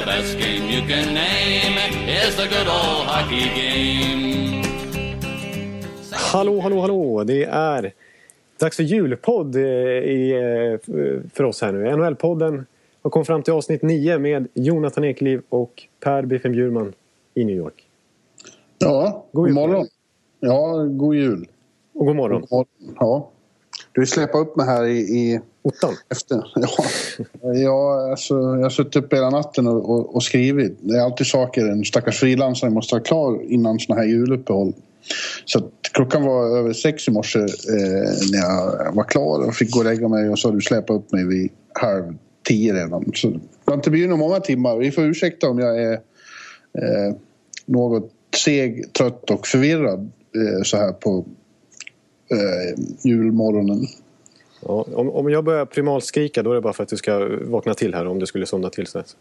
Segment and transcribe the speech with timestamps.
[0.00, 1.76] The best game you can name
[2.08, 4.64] is the good old hockey game.
[6.12, 7.24] Hallå, hallå, hallå!
[7.24, 7.92] Det är
[8.58, 10.90] dags för julpodd eh, i, eh,
[11.32, 11.84] för oss här nu.
[11.84, 12.66] NHL-podden
[13.02, 16.92] har kommit fram till avsnitt 9 med Jonathan Ekeliv och Per Biffen Bjurman
[17.34, 17.86] i New York.
[18.78, 19.86] Ja, God god morgon.
[20.40, 21.48] Ja, god jul.
[21.94, 22.46] Och god morgon.
[22.98, 23.30] Ja.
[23.92, 25.94] Du släpade upp mig här i, i Ottan.
[26.08, 26.36] efter.
[26.54, 27.52] Ja.
[27.54, 30.78] Ja, alltså, jag har suttit upp hela natten och, och, och skrivit.
[30.80, 34.72] Det är alltid saker en stackars frilansare måste ha klar innan såna här juluppehåll.
[35.44, 37.46] Så att klockan var över sex i morse eh,
[38.32, 40.96] när jag var klar och fick gå och lägga mig och så har du släpat
[40.96, 43.12] upp mig vid halv tio redan.
[43.14, 44.76] Så det har inte blivit några många timmar.
[44.76, 45.92] Vi får ursäkta om jag är
[46.78, 47.14] eh,
[47.66, 48.12] något
[48.44, 51.24] seg, trött och förvirrad eh, så här på
[52.30, 53.86] eh, julmorgonen.
[54.60, 57.74] Ja, om, om jag börjar primalskrika då är det bara för att du ska vakna
[57.74, 58.86] till här om du skulle somna till.
[58.86, 59.16] Så att,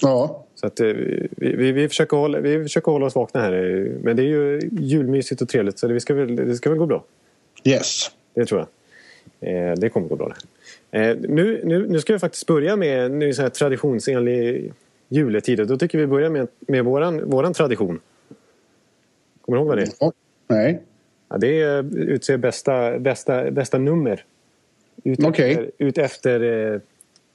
[0.00, 3.52] Ja, så att, eh, vi, vi, vi, försöker hålla, vi försöker hålla oss vakna här.
[3.52, 6.78] eh, Men det är ju julmysigt och trevligt så det ska väl, det ska väl
[6.78, 7.04] gå bra.
[7.64, 8.10] yes.
[8.34, 8.60] Det tror
[9.40, 9.70] jag.
[9.70, 10.34] Eh, det kommer gå bra.
[10.90, 14.72] Eh, nu, nu, nu ska vi faktiskt börja med nu så här traditionsenlig
[15.08, 15.66] juletid.
[15.68, 18.00] Då tycker vi börjar med, med våran, våran tradition.
[19.40, 19.88] Kommer du ihåg vad det är?
[20.00, 20.12] Ja.
[20.48, 20.82] Nej.
[21.28, 24.24] Ja, det är utse bästa, bästa, bästa nummer.
[25.04, 26.40] Ut efter, ut, efter,
[26.74, 26.80] eh,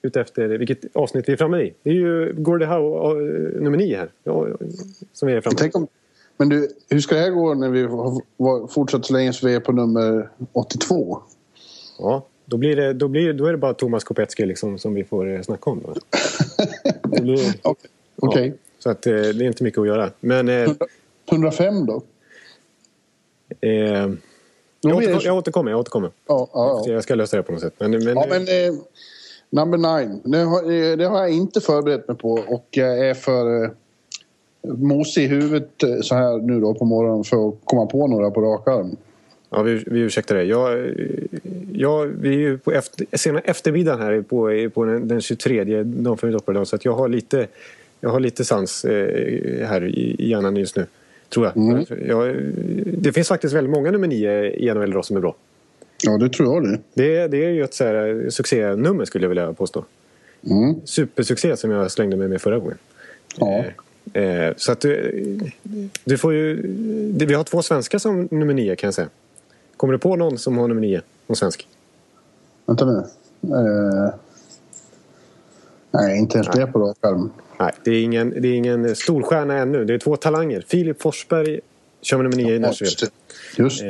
[0.02, 1.74] ut efter vilket avsnitt vi är framme i.
[1.84, 4.10] Det är ju Gordie Howe eh, nummer nio här.
[4.24, 4.48] Ja,
[5.14, 5.56] som vi är framme.
[5.60, 5.88] Tänk om,
[6.38, 9.56] men du, hur ska det här gå när vi har fortsatt så länge så vi
[9.56, 11.22] är på nummer 82?
[12.00, 15.04] Ja, då, blir det, då, blir, då är det bara Thomas Kopetzky liksom som vi
[15.04, 15.82] får eh, snacka om.
[17.64, 17.84] Okej.
[18.16, 18.54] Okej.
[18.80, 20.12] Så att, det är inte mycket att göra.
[20.20, 20.72] Men eh,
[21.32, 22.04] 105 då?
[23.62, 24.10] eh,
[24.82, 25.72] jag, Då blir återkom, det- jag återkommer.
[25.72, 26.12] Jag, återkommer.
[26.28, 26.94] Ja, ja, ja.
[26.94, 27.74] jag ska lösa det på något sätt.
[27.78, 28.74] Men, men, ja men eh,
[29.50, 30.22] number nine.
[30.24, 33.70] Det har, eh, det har jag inte förberett mig på och jag är för eh,
[34.78, 38.32] mosig i huvudet eh, så här nu då på morgonen för att komma på några
[38.32, 38.96] på rak arm.
[39.50, 40.44] Ja, vi, vi ursäktar det.
[40.44, 40.90] Jag,
[41.74, 46.18] jag, vi är ju på efter, sena eftermiddagen här på, på den, den 23 dagen
[46.18, 47.48] för dopparedag så jag har lite,
[48.02, 50.86] jag har lite sans eh, här i hjärnan just nu.
[51.30, 51.58] Tror jag.
[51.58, 51.86] Mm.
[52.08, 52.36] jag.
[52.98, 55.36] Det finns faktiskt väldigt många nummer 9 i NHL idag som är bra.
[56.04, 56.80] Ja, det tror jag det.
[56.94, 59.86] Det, det är ju ett så här, succénummer skulle jag vilja påstå.
[60.50, 60.76] Mm.
[60.86, 62.78] Supersuccé som jag slängde mig med förra gången.
[63.38, 63.64] Ja.
[64.14, 65.40] Eh, så att du,
[66.04, 66.62] du får ju...
[67.26, 69.10] Vi har två svenskar som nummer 9 kan jag säga.
[69.78, 71.02] Kommer du på någon som har nummer 9?
[71.28, 71.68] Någon svensk?
[72.66, 73.04] Vänta nu.
[73.56, 74.14] Eh,
[75.92, 77.32] nej, inte ens det på rak arm.
[77.60, 79.86] Nej, det är ingen, det är ingen storstjärna ännu.
[79.86, 80.66] Det är två talanger.
[80.68, 81.60] Filip Forsberg
[82.02, 82.92] kör med nummer 9 i Nashville.
[83.58, 83.84] just.
[83.84, 83.90] Eh,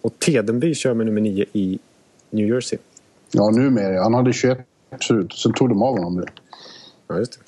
[0.00, 1.78] och Tedenby kör med nummer 9 i
[2.30, 2.78] New Jersey.
[3.30, 4.02] Ja, numera.
[4.02, 4.58] Han hade 21
[5.06, 5.32] förut.
[5.32, 6.28] Sen tog de av honom det.
[7.08, 7.38] Ja, just det.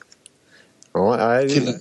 [0.92, 1.74] Ja, nej, Till,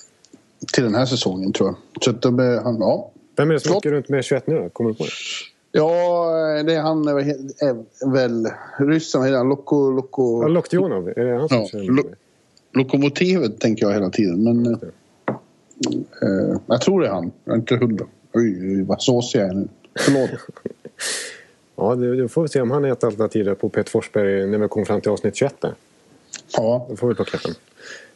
[0.74, 2.04] till den här säsongen tror jag.
[2.04, 3.12] Så att de, han, ja.
[3.36, 4.70] Vem är det som åker runt med 21 nu?
[4.74, 5.10] Kommer du på det?
[5.78, 8.48] Ja, det är han är, väl
[8.80, 9.22] ryssen.
[9.22, 9.50] Vad heter han?
[9.50, 11.10] Loko, loko, Ja, Loktionov.
[11.10, 11.80] Är det han som Ja, kör?
[11.80, 12.14] Lo-
[12.74, 14.44] Lokomotivet tänker jag hela tiden.
[14.44, 14.80] Men eh,
[16.22, 17.32] eh, jag tror det är han.
[17.46, 18.06] Jag är inte hundra.
[18.34, 19.68] Oj, vad såsig jag är nu.
[20.00, 20.30] Förlåt.
[21.78, 24.58] Ja, du, får vi se om han är ett alternativ där på Peter Forsberg när
[24.58, 25.74] vi kommer fram till avsnitt 21 där.
[26.58, 27.54] Ja, Då får vi plocka den.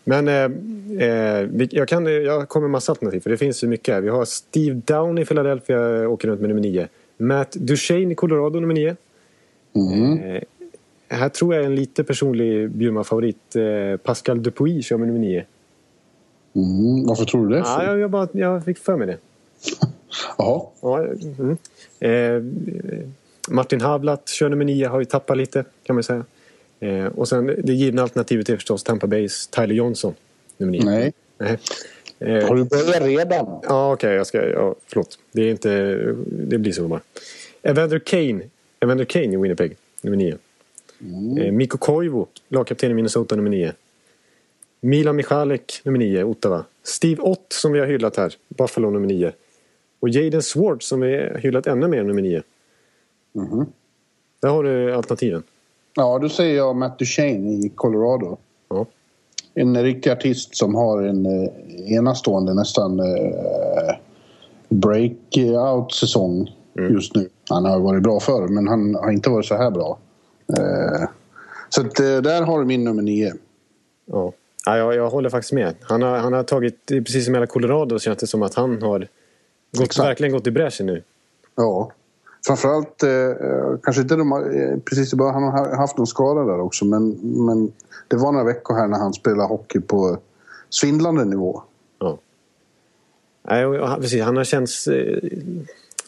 [0.03, 3.93] Men eh, eh, jag, kan, jag kommer med massa alternativ för det finns ju mycket
[3.93, 4.01] här.
[4.01, 6.87] Vi har Steve Down i Philadelphia åker runt med nummer 9.
[7.19, 8.95] Matt Duchene i Colorado nummer 9.
[9.75, 10.19] mm.
[10.19, 10.41] Eh,
[11.11, 13.55] här tror jag en lite personlig Bjurman-favorit.
[13.55, 15.45] Eh, Pascal Dupuis kör med nummer 9.
[16.55, 17.05] Mm.
[17.07, 17.63] Varför tror du det?
[17.63, 17.83] För?
[17.83, 19.17] jag, jag, bara, jag fick för mig det.
[20.37, 20.61] Jaha.
[20.81, 21.05] Ja,
[21.39, 21.57] mm.
[21.99, 22.43] eh,
[23.49, 26.25] Martin Havlat kör nummer 9, har ju tappat lite kan man säga.
[26.79, 30.13] Eh, och sen det givna alternativet är förstås Tampa Bays Tyler Johnson.
[30.57, 30.85] Nummer 9.
[30.85, 31.13] Nej.
[31.37, 31.57] Nej.
[32.19, 33.59] Eh, Har du börjat redan?
[33.63, 34.13] Ja, okej.
[34.13, 34.49] jag ska...
[34.49, 35.19] Ja, förlåt.
[35.31, 35.95] Det är inte...
[36.25, 37.01] Det blir så bara.
[37.61, 38.41] Evander Kane.
[38.79, 40.37] Evander Kane i Winnipeg, nummer 9.
[41.39, 43.73] Eh, Mikko Koivu, lagkapten i Minnesota, nummer 9.
[44.81, 46.65] Milan Michalek, nummer 9, Ottawa.
[46.83, 49.31] Steve Ott, som vi har hyllat här, Buffalo, nummer 9.
[49.99, 52.43] Och Jaden Swartz, som vi har hyllat ännu mer, nummer 9.
[53.33, 53.65] Mhm.
[54.41, 55.43] Där har du alternativen.
[55.95, 58.37] Ja, då säger jag Matt Duchene i Colorado.
[59.53, 61.49] En riktig artist som har en eh,
[61.93, 63.95] enastående nästan eh,
[64.69, 66.93] breakout-säsong Mm.
[66.93, 67.29] just nu.
[67.49, 69.97] Han har varit bra förr, men han har inte varit så här bra.
[70.57, 71.07] Eh,
[71.69, 73.33] så att, eh, där har du min nummer nio.
[74.05, 74.33] Ja.
[74.65, 75.75] Ja, jag, jag håller faktiskt med.
[75.81, 78.99] Han har, han har tagit, precis som hela Colorado känns det som att han har
[79.77, 80.07] gått, Exakt.
[80.09, 81.03] verkligen gått i bräschen nu.
[81.55, 81.91] Ja.
[82.47, 86.07] Framförallt, eh, eh, kanske inte de, har- eh, precis i början, han har haft någon
[86.07, 86.85] skada där också.
[86.85, 87.09] Men,
[87.45, 87.71] men
[88.09, 90.17] det var några veckor här när han spelade hockey på
[90.69, 91.63] svindlande nivå.
[91.99, 92.17] Ja.
[93.43, 95.17] Nej, precis, han har känts eh,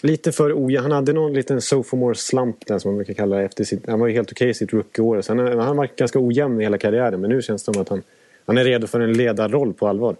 [0.01, 0.83] lite för ojämn.
[0.83, 3.43] Han hade någon liten sophomore slump där som man brukar kalla det.
[3.43, 5.21] Efter sitt, han var ju helt okej i sitt rookie-år.
[5.21, 7.21] Sen han har varit ganska ojämn i hela karriären.
[7.21, 8.01] Men nu känns det som att han,
[8.45, 10.15] han är redo för en ledarroll på allvar.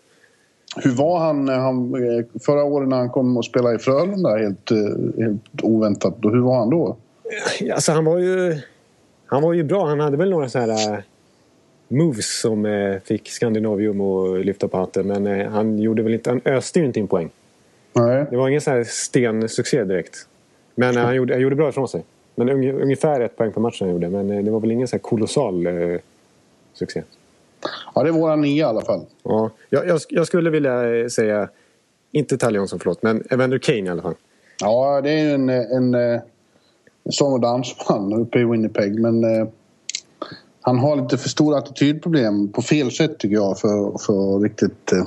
[0.75, 4.37] Hur var han, när han eh, förra året när han kom och spelade i Frölunda
[4.37, 6.15] helt, eh, helt oväntat?
[6.21, 6.97] Hur var han då?
[7.73, 8.61] Alltså han var ju...
[9.25, 9.85] Han var ju bra.
[9.85, 11.03] Han hade väl några så här...
[11.91, 15.07] Moves som eh, fick Skandinavium att lyfta på hatten.
[15.07, 16.29] Men eh, han gjorde väl inte...
[16.29, 17.29] Han öste ju inte in poäng.
[17.93, 18.25] Nej.
[18.29, 20.27] Det var ingen så här stensuccé direkt.
[20.75, 22.03] Men eh, han, gjorde, han gjorde bra ifrån sig.
[22.35, 24.09] Men unge, ungefär ett poäng per match han gjorde.
[24.09, 25.99] Men det var väl ingen så här kolossal eh,
[26.73, 27.03] succé.
[27.95, 29.05] Ja, det är våra nio i alla fall.
[29.23, 31.49] Ja, jag, jag, jag skulle vilja säga...
[32.13, 33.03] Inte Tal Johnson, förlåt.
[33.03, 34.15] Men Evander Kane i alla fall.
[34.61, 36.21] Ja, det är ju en, en, eh,
[37.09, 38.99] sång och dansman uppe i Winnipeg.
[38.99, 39.47] Men eh,
[40.61, 44.91] han har lite för stora attitydproblem på fel sätt tycker jag för, för att riktigt
[44.91, 44.99] eh,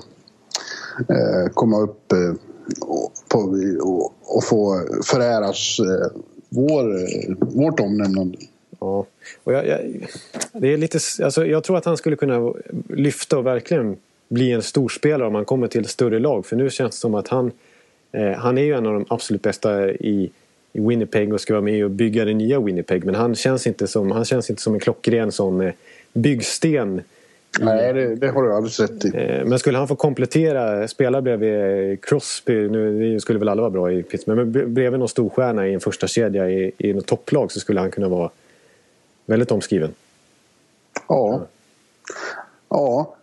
[1.16, 2.34] eh komma upp eh,
[2.80, 3.38] och, på,
[3.80, 8.38] och, och få föräras eh, vår, eh, vårt omnämnande.
[8.80, 9.06] Ja.
[9.44, 10.08] Och jag, jag,
[10.52, 12.52] det är lite, alltså jag tror att han skulle kunna
[12.88, 13.96] lyfta och verkligen
[14.28, 16.46] bli en storspelare om han kommer till ett större lag.
[16.46, 17.52] För nu känns det som att han,
[18.12, 20.30] eh, han är ju en av de absolut bästa i,
[20.74, 23.04] i Winnipeg och ska vara med och bygga det nya Winnipeg.
[23.04, 25.72] Men han känns inte som, han känns inte som en klockren sån eh,
[26.12, 27.02] byggsten.
[27.60, 29.12] Nej, det, det har du alldeles rätt i.
[29.14, 33.92] Eh, men skulle han få komplettera, spela bredvid Crosby, nu skulle väl alla vara bra
[33.92, 37.60] i Pittsburgh, men bredvid någon storstjärna i en första kedja i, i något topplag så
[37.60, 38.30] skulle han kunna vara
[39.26, 39.94] väldigt omskriven.
[41.08, 41.46] Ja.
[42.68, 43.14] Ja.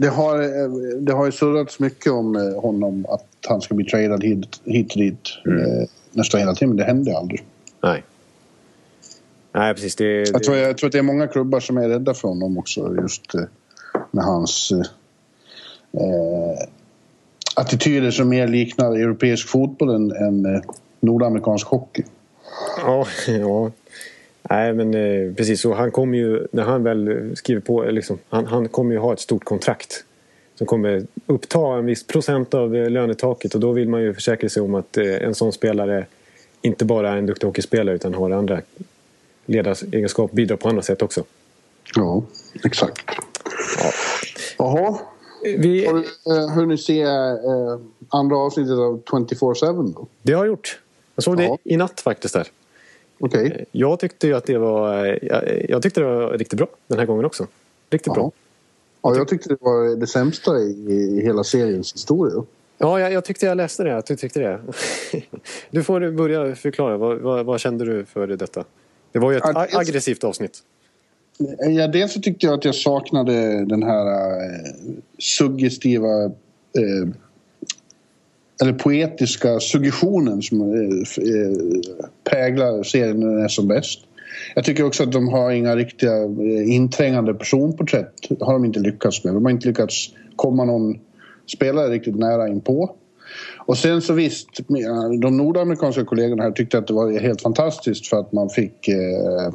[0.00, 4.24] Det har, eh, det har ju surrats mycket om honom att han ska bli tradad
[4.24, 7.44] hit, hit och dit eh, nästan hela tiden, men det händer aldrig.
[7.82, 8.04] Nej.
[9.52, 9.96] Nej, precis.
[9.96, 12.58] Det, Jag tror, jag tror att det är många klubbar som är rädda för honom
[12.58, 13.40] också just eh,
[14.10, 14.78] med hans eh,
[16.02, 16.58] eh,
[17.56, 20.60] attityder som mer liknar europeisk fotboll än, än eh,
[21.00, 22.02] nordamerikansk hockey.
[22.76, 23.70] ja, ja.
[24.50, 25.74] Nej, men eh, precis så.
[25.74, 29.20] Han kommer ju, när han väl skriver på, liksom, han, han kommer ju ha ett
[29.20, 30.04] stort kontrakt
[30.60, 34.48] som kommer uppta en viss procent av eh, lönetaket och då vill man ju försäkra
[34.48, 36.06] sig om att eh, en sån spelare
[36.62, 38.60] inte bara är en duktig hockeyspelare utan har andra
[39.46, 41.24] ledaregenskaper, bidrar på andra sätt också.
[41.96, 42.22] Ja,
[42.64, 42.98] exakt.
[44.58, 44.98] Jaha.
[45.58, 46.04] Vi, Har du
[46.36, 47.04] eh, hunnit se
[48.08, 50.06] andra avsnittet av 24-7 då?
[50.22, 50.80] det har jag gjort.
[51.14, 51.58] Jag såg Ja.
[51.64, 52.34] det i natt faktiskt.
[52.34, 52.46] där.
[53.18, 53.64] Okej.
[53.72, 57.06] Jag tyckte ju att det var, jag, jag tyckte det var riktigt bra den här
[57.06, 57.46] gången också.
[57.90, 58.30] Riktigt bra.
[59.02, 59.10] Ja.
[59.10, 62.44] Ja, jag tyckte det var det sämsta i, hela seriens historia.
[62.78, 63.90] Ja, jag, jag tyckte jag läste det.
[63.90, 64.60] Jag tyckte det.
[65.70, 66.96] Du får börja förklara.
[66.96, 68.64] Vad, vad, vad kände du för detta?
[69.12, 70.62] Det var ju ett Ja, aggressivt avsnitt.
[71.58, 74.06] Ja, dels så tyckte jag att jag saknade den här
[74.42, 74.70] eh,
[75.18, 77.08] suggestiva eh,
[78.62, 80.78] eller poetiska suggestionen som eh,
[81.34, 81.56] eh,
[82.24, 84.00] präglar serien när den är som bäst.
[84.54, 88.14] Jag tycker också att de har inga riktiga eh, inträngande personporträtt.
[88.40, 89.34] har de inte lyckats med.
[89.34, 90.98] De har inte lyckats komma någon
[91.52, 92.96] spelare riktigt nära inpå.
[93.66, 98.06] Och sen så visst, eh, de nordamerikanska kollegorna här tyckte att det var helt fantastiskt
[98.06, 99.52] för att man fick eh,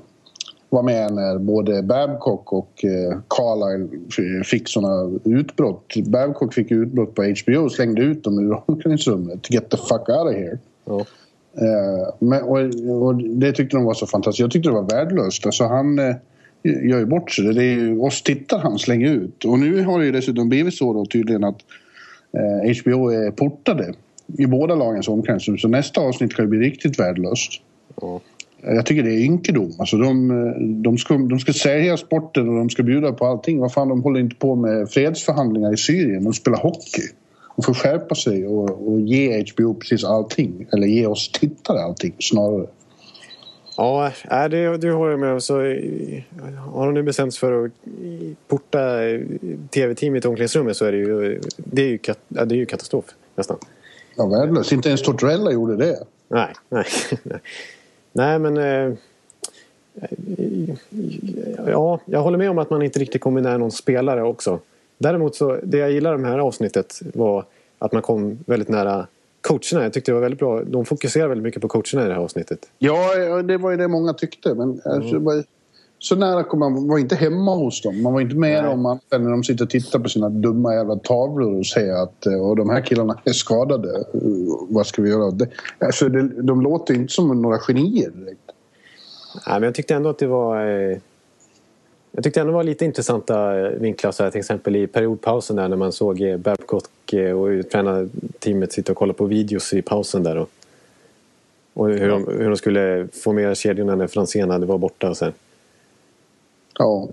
[0.69, 5.93] vara med när både Babcock och eh, Carlisle fick sådana utbrott.
[6.05, 9.51] Babcock fick utbrott på HBO och slängde ut dem ur omklädningsrummet.
[9.51, 10.59] Get the fuck out of here.
[10.85, 11.05] Ja.
[11.61, 12.59] Eh, men, och,
[13.07, 14.39] och det tyckte de var så fantastiskt.
[14.39, 15.45] Jag tyckte det var värdelöst.
[15.45, 16.15] Alltså han eh,
[16.63, 17.53] gör ju bort sig.
[17.53, 19.45] Det är ju oss tittare han slänger ut.
[19.45, 21.57] Och nu har det ju dessutom blivit så då tydligen att
[22.33, 23.93] eh, HBO är portade
[24.37, 25.57] i båda lagens omklädningsrum.
[25.57, 27.51] Så nästa avsnitt kan ju bli riktigt värdelöst.
[28.01, 28.21] Ja.
[28.61, 29.71] Jag tycker det är ynkedom.
[29.79, 33.59] Alltså de, de, ska, de ska sälja sporten och de ska bjuda på allting.
[33.59, 36.23] Vad fan, de håller inte på med fredsförhandlingar i Syrien.
[36.23, 37.01] De spelar hockey.
[37.55, 40.67] De får skärpa sig och, och ge HBO precis allting.
[40.73, 42.67] Eller ge oss tittare allting snarare.
[43.77, 45.41] Ja, det, det håller jag med om.
[45.41, 46.23] Så eh,
[46.73, 47.71] har de nu bestämt sig för att
[48.47, 49.21] porta eh,
[49.69, 53.05] tv-teamet i omklädningsrummet så är det ju, det är ju, kat, det är ju katastrof
[53.35, 53.57] nästan.
[54.15, 54.71] Ja, värdelöst.
[54.71, 55.99] Inte ens Tortorella gjorde det.
[56.27, 56.85] Nej, nej.
[58.11, 58.57] nej men...
[58.57, 58.93] Eh,
[61.67, 64.59] ja, jag håller med om att man inte riktigt kommer nära någon spelare också.
[64.97, 67.45] Däremot så, det jag gillar det här avsnittet var
[67.79, 69.07] att man kom väldigt nära
[69.41, 69.83] coacherna.
[69.83, 70.63] Jag tyckte det var väldigt bra.
[70.63, 72.59] De fokuserar väldigt mycket på coacherna i det här avsnittet.
[72.77, 74.53] Ja, det var ju det många tyckte.
[74.53, 75.43] Men alltså, var,
[75.99, 78.01] så nära kom man var inte hemma hos dem.
[78.01, 78.71] Man var inte med Nej.
[78.71, 82.25] dem annat när de sitter och tittar på sina dumma jävla tavlor och säger att
[82.25, 83.97] eh, och de här killarna är skadade.
[83.97, 84.21] Eh,
[84.69, 85.31] Vad ska vi göra?
[85.31, 85.47] Det,
[85.79, 88.39] alltså, det, de låter inte som några genier direkt.
[89.47, 90.67] Nej, men jag tyckte ändå att det var...
[90.67, 90.97] Eh,
[92.15, 94.11] jag tyckte ändå det var lite intressanta eh, vinklar.
[94.11, 98.73] Så här, till exempel i periodpausen där när man såg eh, Babcock eh, och tränarteamet
[98.73, 100.37] sitta och kolla på videos i pausen där.
[100.37, 100.49] Och,
[101.73, 105.09] och hur, de, hur de skulle få med kedjorna när Franzén hade var borta.
[105.09, 105.33] Och så här.
[106.79, 107.07] Ja.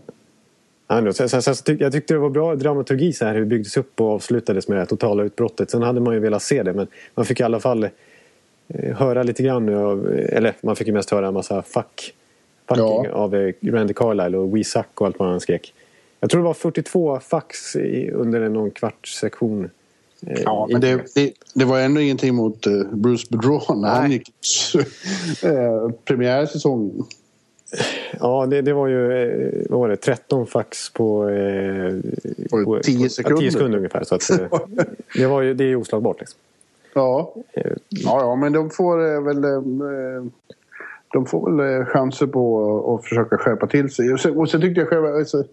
[0.86, 3.40] Ja, men sen, sen, sen, tyck, jag tyckte det var bra dramaturgi så här, hur
[3.40, 5.70] det byggdes upp och avslutades med det här totala utbrottet.
[5.70, 7.88] Sen hade man ju velat se det men man fick i alla fall
[8.94, 12.14] höra lite grann eller man fick ju mest höra en massa fuck,
[12.76, 13.10] fucking Ja.
[13.12, 15.74] av eh, Randy Carlyle och We Suck och allt vad han skrek.
[16.20, 19.70] Jag tror det var 42 fucks i, under någon kvarts sektion.
[20.26, 24.10] eh, Ja, men det, det, det var ändå ingenting mot eh, Bruce Boudreau när han
[24.12, 24.30] gick
[25.44, 27.04] uh, premiärsäsongen.
[28.20, 31.94] Ja, det, det var ju eh, vad var det, 13 fax på, eh,
[32.50, 33.40] På 10 ja, sekunder.
[33.40, 34.04] 10 sekunder ungefär.
[34.04, 34.46] Så att, eh,
[35.16, 36.20] det, var ju, det är oslagbart.
[36.20, 36.38] Liksom.
[36.94, 37.34] Ja.
[37.52, 39.44] Eh, ja, ja, men de får eh, väl...
[41.14, 44.12] eh, De får väl eh, chanser på att- försöka skärpa till sig.
[44.12, 45.04] Och sen, och sen tyckte jag själv...
[45.04, 45.44] Alltså,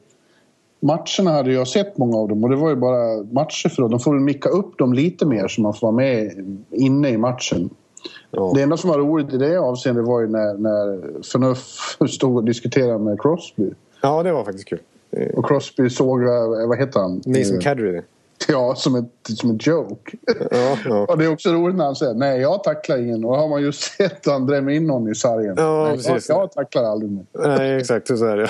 [0.81, 3.91] matcherna hade jag sett många av dem och det var ju bara matcher för dem.
[3.91, 6.31] De får väl micka upp dem lite mer så man får vara med
[6.71, 7.69] inne i matchen.
[8.31, 8.51] Ja.
[8.55, 11.01] Det enda som var roligt i det avseendet var ju när, när
[11.31, 13.69] Förnuff stod och diskuterade med Crosby.
[14.01, 14.79] ja, det var faktiskt kul.
[15.11, 17.21] Eh, Och Crosby såg, eh, vad heter han?
[17.25, 18.01] Mason Eh, Kadri.
[18.53, 20.17] Ja, som ett, som ett joke.
[20.51, 21.05] Ja, ja.
[21.09, 23.25] Och det är också roligt när han säger nej, jag tacklar ingen.
[23.25, 25.55] Och har man just sett han drämma in någon i sargen.
[25.57, 26.29] Ja, nej, jag, precis.
[26.29, 27.27] jag tacklar aldrig någon.
[27.33, 28.07] Nej, exakt.
[28.07, 28.49] Så är det.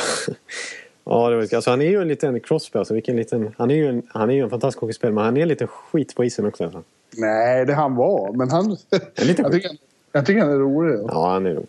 [1.03, 2.79] Ja, det var, alltså, han är ju en liten Crosby.
[2.79, 5.37] Alltså, vilken liten, han, är ju en, han är ju en fantastisk hockeyspelare, men han
[5.37, 6.63] är en liten skit på isen också.
[6.63, 6.83] Alltså.
[7.17, 8.31] Nej, det han var.
[8.33, 8.65] Men han...
[8.91, 9.71] En jag, tycker,
[10.11, 10.99] jag tycker han är rolig.
[11.07, 11.67] Ja, han är nog...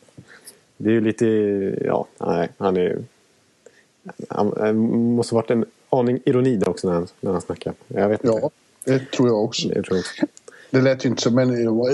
[0.77, 1.27] Det är ju lite...
[1.85, 3.03] Ja, nej, han är ju...
[4.29, 4.77] Han, han
[5.15, 7.73] måste varit en aning ironi där också när han, när han snackar.
[7.89, 8.39] Jag vet inte.
[8.43, 8.51] Ja,
[8.85, 9.69] det tror jag också.
[9.69, 10.27] Det tror jag också.
[10.71, 11.49] Det lät ju inte så, men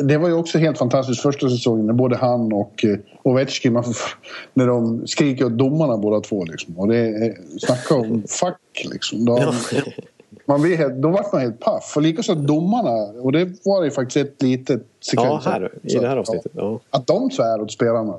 [0.07, 3.85] det var ju också helt fantastiskt första säsongen när både han och eh, Ovechkin, man
[4.55, 6.45] när de skriker åt domarna båda två.
[6.45, 6.79] Liksom.
[6.79, 9.25] Och det snacka om fuck liksom.
[9.25, 9.55] De,
[10.45, 11.93] man blir helt, då vart man helt paff.
[11.97, 15.43] Och likaså domarna, och det var ju faktiskt ett litet sekvens.
[15.45, 16.53] Ja, här, i det här avsnittet.
[16.55, 16.81] Ja.
[16.91, 18.15] Att de svär åt spelarna.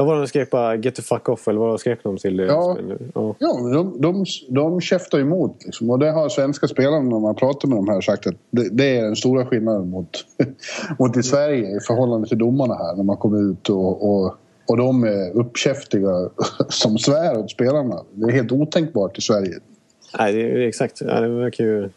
[0.00, 0.76] Vad var det de skrek bara?
[0.76, 1.48] Get the fuck off?
[1.48, 2.38] Eller vad skrek de till?
[2.38, 2.78] Ja.
[3.14, 3.34] ja.
[3.38, 5.64] Ja, de, de, de käftar emot.
[5.64, 5.90] Liksom.
[5.90, 8.96] Och det har svenska spelarna när man pratar med dem här sagt att det, det
[8.96, 10.26] är den stora skillnaden mot,
[10.98, 14.34] mot i Sverige i förhållande till domarna här när man kommer ut och, och,
[14.68, 16.30] och de är uppkäftiga
[16.68, 18.04] som svär åt spelarna.
[18.12, 19.54] Det är helt otänkbart i Sverige.
[20.18, 21.00] Nej, det är exakt.
[21.00, 21.88] Ja, det verkar ju...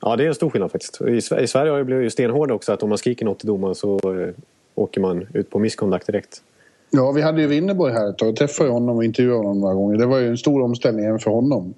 [0.00, 1.00] Ja, det är en stor skillnad faktiskt.
[1.00, 3.48] I, i Sverige har det blivit ju stenhård också att om man skriker något till
[3.48, 4.34] domaren så eh,
[4.74, 6.42] åker man ut på misconduct direkt.
[6.90, 8.28] Ja, vi hade ju Winnerborg här ett tag.
[8.28, 9.96] Jag träffade honom och intervjuade honom några gånger.
[9.98, 11.74] Det var ju en stor omställning även för honom.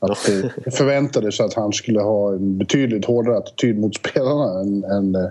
[0.00, 0.18] Att
[0.64, 5.30] det förväntades att han skulle ha en betydligt hårdare attityd mot spelarna än, än, eh,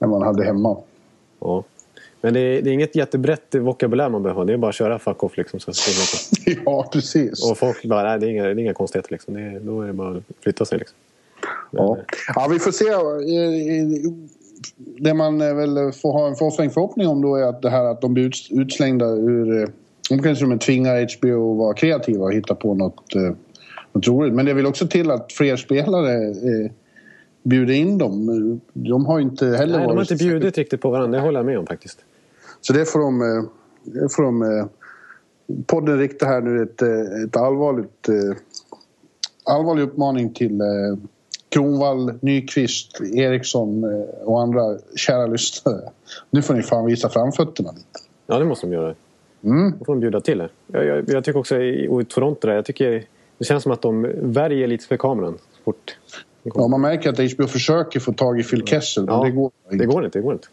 [0.00, 0.76] än man hade hemma.
[1.40, 1.64] Ja.
[2.20, 4.44] Men det är, det är inget jättebrett vokabulär man behöver.
[4.44, 5.60] Det är bara att köra fuck off liksom.
[5.60, 5.72] Så
[6.64, 7.50] Ja, precis.
[7.50, 9.34] och folk bara, nej det är inga, det är inga konstigheter liksom.
[9.34, 10.96] Det är, då är det bara att flytta sig liksom.
[11.70, 11.96] Men, Ja.
[11.96, 12.02] eh,
[12.34, 12.84] ja, vi får se.
[14.58, 17.62] Eh, eh, Det man eh, väl får ha en förfäng förhoppning om då är att
[17.62, 19.62] det här att de blir uts- utslängda ur...
[19.62, 19.68] eh,
[20.10, 23.32] De kanske de tvingar HBO att vara kreativa och hitta på något, eh,
[23.92, 24.34] något roligt.
[24.34, 26.70] Men det vill också till att fler spelare eh,
[27.42, 28.60] bjuder in dem.
[28.72, 31.18] De har inte heller Nej, de har inte bjudit riktigt på varandra.
[31.18, 31.98] Det håller jag med om faktiskt.
[32.60, 33.22] Så det får de...
[33.22, 33.44] eh,
[33.84, 34.66] Det får de eh,
[35.66, 38.08] podden riktar här nu ett, eh, ett allvarligt...
[38.08, 38.14] eh,
[39.44, 40.66] Allvarlig uppmaning till eh,
[41.48, 45.80] Kronvall, Nyqvist, Eriksson eh, och andra kära lyssnare.
[46.30, 47.84] Nu får ni fan visa framfötterna lite.
[48.26, 48.94] Ja, det måste de göra.
[49.44, 49.72] Mm.
[49.78, 50.48] Då får de bjuda till det.
[50.66, 51.54] Jag, jag, jag tycker också
[51.88, 53.04] och i Toronto där, jag tycker
[53.38, 55.38] det känns som att de värjer lite för kameran.
[55.64, 55.96] Fort.
[56.42, 59.50] Ja, man märker att HBO försöker få tag i Phil Kessel, men Ja, det går
[59.70, 60.18] Det går inte.
[60.18, 60.48] Det går inte.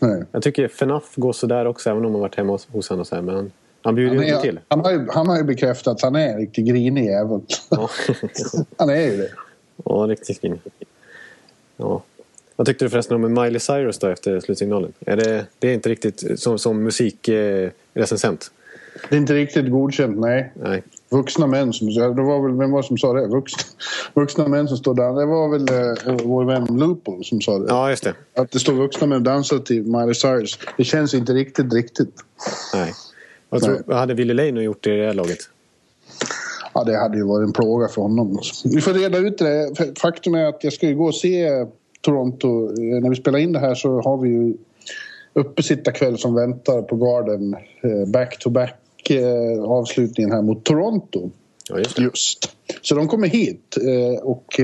[0.00, 0.24] Nej.
[0.32, 3.00] Jag tycker FNAF går sådär också, även om man varit hemma hos, honom.
[3.00, 3.52] och Så här, men han,
[3.82, 4.60] han bjuder Han, ju inte är, till.
[4.68, 7.40] han, har ju, han har ju bekräftat att han är en riktigt grinig jävel.
[7.70, 7.90] Ja,
[8.76, 9.28] Han är ju det.
[9.84, 10.58] Ja riktigt fin.
[11.76, 12.02] Ja.
[12.56, 14.92] Vad tyckte du förresten om Miley Cyrus då efter slutsignalen?
[15.00, 18.50] Är det, det är inte riktigt som, som musikrecensent?
[19.08, 20.52] Det är inte riktigt godkänt, nej.
[20.54, 20.82] Nej.
[21.08, 21.94] Vuxna män som...
[21.94, 23.26] Det var väl, vem var det som sa det?
[23.26, 23.62] Vuxna,
[24.14, 25.20] vuxna män som står där.
[25.20, 25.68] Det var väl
[26.08, 27.66] eh, vår vän Lupo som sa det.
[27.68, 28.14] Ja, just det.
[28.34, 30.58] Att det står vuxna män och dansar till Miley Cyrus.
[30.76, 32.14] Det känns inte riktigt riktigt.
[32.74, 32.92] Nej.
[33.48, 35.38] Vad, tror, vad hade Willy Leino gjort i det här laget?
[36.72, 38.38] Ja, det hade ju varit en plåga för honom.
[38.64, 39.74] Vi får reda ut det.
[40.00, 41.66] Faktum är att jag ska ju gå och se
[42.00, 42.48] Toronto.
[42.78, 44.54] När vi spelar in det här så har vi ju
[45.32, 47.56] uppesittarkväll som väntar på Garden.
[48.06, 48.74] Back-to-back
[49.04, 51.30] -back, avslutningen här mot Toronto.
[51.68, 52.56] Ja, just, just.
[52.82, 53.76] Så de kommer hit
[54.22, 54.60] och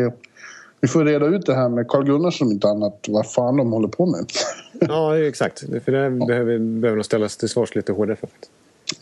[0.80, 3.04] vi får reda ut det här med Carl Gunnarsson om inte annat.
[3.08, 4.30] Vad fan de håller på med.
[4.80, 5.60] ja, exakt.
[5.84, 6.26] För det ja.
[6.26, 8.28] behöver, behöver nog ställas till svars lite hårdare för.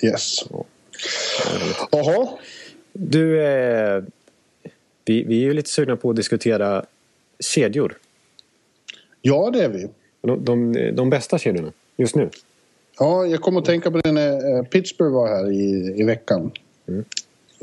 [0.06, 0.44] Yes.
[1.90, 2.28] Jaha.
[2.96, 4.02] Du, eh,
[5.04, 6.84] vi, vi är ju lite sugna på att diskutera
[7.40, 7.96] kedjor.
[9.22, 9.88] Ja, det är vi.
[10.20, 12.30] De, de, de bästa kedjorna just nu.
[12.98, 16.50] Ja, jag kom att tänka på det när Pittsburgh var här i, i veckan.
[16.88, 17.04] Mm.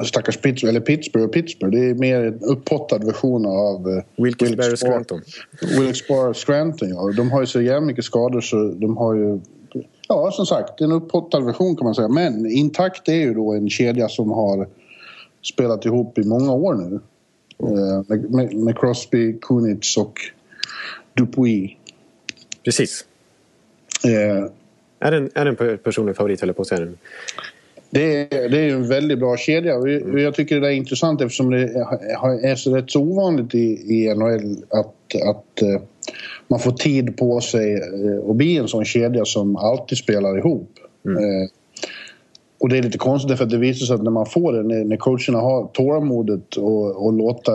[0.05, 1.71] Stackars Pittsburgh, eller Pittsburgh och Pittsburgh.
[1.71, 4.01] Det är mer en upphottad version av...
[4.15, 5.21] Wilkes-Barre Scranton.
[5.61, 7.11] Wilkes-Barre Scranton, ja.
[7.17, 9.39] De har ju så jävla mycket skador så de har ju...
[10.07, 12.07] Ja, som sagt, en upphottad version kan man säga.
[12.07, 14.67] Men intakt är ju då en kedja som har
[15.41, 16.99] spelat ihop i många år nu.
[17.59, 18.05] Mm.
[18.07, 20.19] Med, med, med, Crosby, Kunitz och
[21.13, 21.71] Dupuis.
[22.65, 23.05] Precis.
[24.05, 24.45] Eh,
[24.99, 26.87] är det en, är det en personlig favorit, höll på att säga.
[27.89, 29.73] Det är, det är en väldigt bra kedja.
[30.19, 31.57] Jag tycker det är intressant eftersom det
[32.43, 34.95] är så rätt så ovanligt i, i NHL att,
[35.29, 35.81] att eh,
[36.47, 40.69] man får tid på sig eh, att bli en sån kedja som alltid spelar ihop.
[41.05, 41.49] Mm.
[42.61, 44.63] Och det är lite konstigt för att det visar sig att när man får det,
[44.63, 47.51] när, när coacherna har tålamodet och, och låta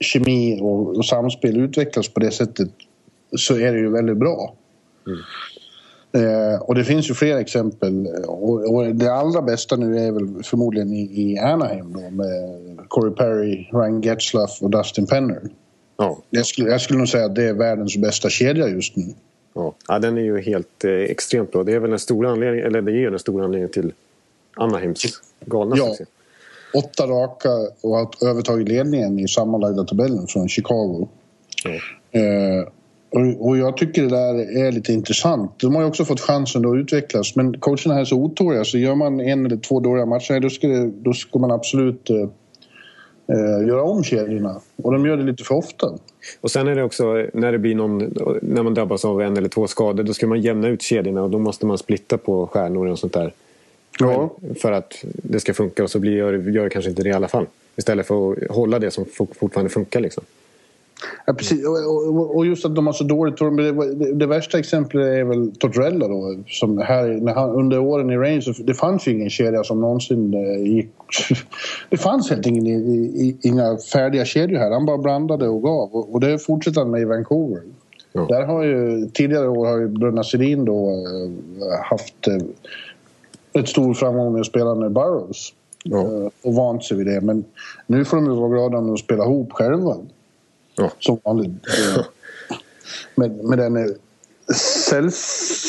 [0.00, 2.68] kemi och, och, samspel utvecklas på det sättet
[3.36, 4.54] så är det ju väldigt bra.
[5.06, 5.20] Mm.
[6.12, 8.06] Eh, och det finns ju fler exempel.
[8.26, 13.14] Och, och, det allra bästa nu är väl förmodligen i, i Anaheim då med Corey
[13.14, 15.42] Perry, Ryan Getzlaff och Dustin Penner.
[15.96, 16.18] Ja.
[16.30, 19.04] Jag, skulle, jag skulle nog säga att det är världens bästa kedja just nu.
[19.54, 21.62] Ja, ja den är ju helt eh, extremt bra.
[21.62, 23.92] Det är väl en stor anledning, eller det ger en stor anledning till
[24.60, 25.02] Anaheims
[25.46, 25.88] galna ja.
[25.88, 26.04] succé.
[26.74, 27.48] Åtta raka
[27.80, 31.08] och har övertagit ledningen i sammanlagda tabellen från Chicago.
[31.64, 31.70] Ja.
[32.20, 32.68] Eh,
[33.12, 34.34] och, och, jag tycker det där
[34.66, 35.50] är lite intressant.
[35.56, 38.94] De har ju också fått chansen att utvecklas men coacherna är så otåliga så gör
[38.94, 42.16] man en eller två dåliga matcher då ska, det, då ska man absolut eh,
[43.36, 44.60] eh, göra om kedjorna.
[44.82, 45.86] Och de gör det lite för ofta.
[46.40, 47.98] Och sen är det också när det blir någon,
[48.42, 51.30] när man drabbas av en eller två skador då ska man jämna ut kedjorna och
[51.30, 53.32] då måste man splitta på stjärnor och sånt där.
[54.00, 54.30] Ja.
[54.54, 57.12] För att det ska funka och så blir, gör, gör det kanske inte det i
[57.12, 57.46] alla fall.
[57.76, 59.04] Istället för att hålla det som
[59.38, 60.24] fortfarande funkar liksom.
[61.26, 61.66] Ja, precis.
[61.66, 66.08] Och, och, just att de har så dåligt det, det, värsta exemplet är väl Tortorella
[66.08, 66.36] då.
[66.46, 70.34] Som här, när han, under åren i Rangers, det fanns ju ingen kedja som någonsin
[70.34, 70.90] eh, gick...
[71.90, 74.70] Det fanns helt enkelt inga färdiga kedjor här.
[74.70, 75.94] Han bara blandade och gav.
[75.94, 77.62] Och det fortsätter han med i Vancouver.
[78.12, 78.26] Ja.
[78.28, 82.36] Där har ju, tidigare år har ju Brunna Sedin då eh, haft eh,
[83.52, 85.52] ett stor framgång med att spela med Burrows.
[85.84, 86.30] Ja.
[86.42, 87.20] Och vant sig vid det.
[87.20, 87.44] Men
[87.86, 89.96] nu får de ju vara glada om de spelar ihop själva.
[90.76, 90.90] Ja.
[90.98, 91.52] Som vanligt.
[93.14, 93.92] med, med den eh,
[94.88, 95.12] säll,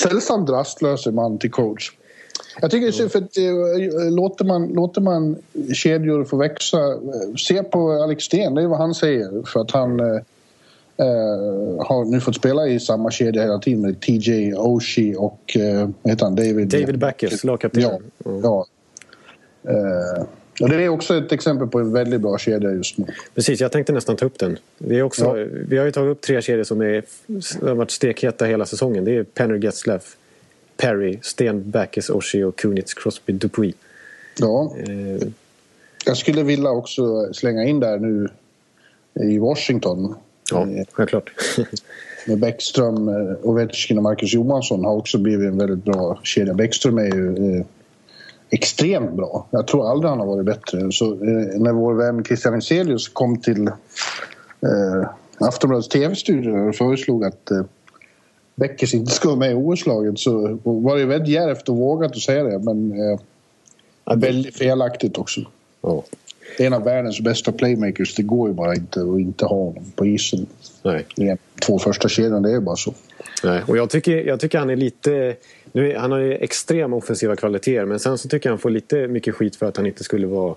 [0.02, 1.91] sällsamt rastlöse man till coach.
[2.62, 5.36] Jag tycker det är för att äh, låter, man, låter man
[5.74, 6.78] kedjor få växa.
[6.78, 9.44] Eh, se på Alex Sten, det är vad han säger.
[9.46, 10.00] För att han
[10.97, 11.06] äh,
[11.86, 16.25] har nu fått spela i samma kedja hela tiden med TJ Oshie och äh, heter
[16.25, 16.36] han?
[16.36, 16.67] David...
[16.67, 17.82] David Backes, lagkapten.
[17.82, 17.99] Ja.
[18.25, 18.41] Mm.
[18.43, 18.65] ja.
[19.63, 20.23] Äh,
[20.62, 23.06] och det är också ett exempel på en väldigt bra kedja just nu.
[23.36, 24.58] Precis, jag tänkte nästan ta upp den.
[24.77, 25.45] Vi, är också, ja.
[25.67, 27.04] vi har ju tagit upp tre kedjor som är,
[27.65, 29.06] har varit stekheta hela säsongen.
[29.06, 30.15] Det är Penner, Getzlaff,
[30.77, 33.75] Perry, Sten, Backes, Oshie och Kunitz, Crosby, Dupuis.
[34.39, 34.75] Ja.
[34.77, 35.27] Eh.
[36.06, 38.30] Jag skulle vilja också slänga in där nu
[39.13, 40.15] i Washington.
[40.52, 41.32] Ja, självklart.
[42.28, 46.54] med Bäckström, eh, Ovechkin och Marcus Johansson har också blivit en väldigt bra kedja.
[46.54, 47.66] Bäckström är ju eh,
[48.50, 49.48] extremt bra.
[49.52, 50.92] Jag tror aldrig han har varit bättre.
[50.92, 57.52] Så, eh, när vår vän Christian Enselius kom till eh, Aftonbladets tv-studio och föreslog att
[57.52, 57.64] eh,
[58.56, 62.22] Beckers inte ska vara med i OS-laget så var det väldigt djärvt och vågat att
[62.22, 63.20] säga det men eh,
[64.16, 65.42] väldigt felaktigt också.
[65.82, 66.04] Ja.
[66.58, 70.06] En av världens bästa playmakers, det går ju bara inte att inte ha honom på
[70.06, 70.45] isen.
[70.84, 71.38] Nej.
[71.60, 72.93] Två första kedjan, det är bara så.
[73.43, 75.36] Nej, och jag tycker, jag tycker han är lite...
[75.71, 79.08] Nu, han har ju extrema offensiva kvaliteter men sen så tycker jag han får lite
[79.08, 80.56] mycket skit för att han inte skulle vara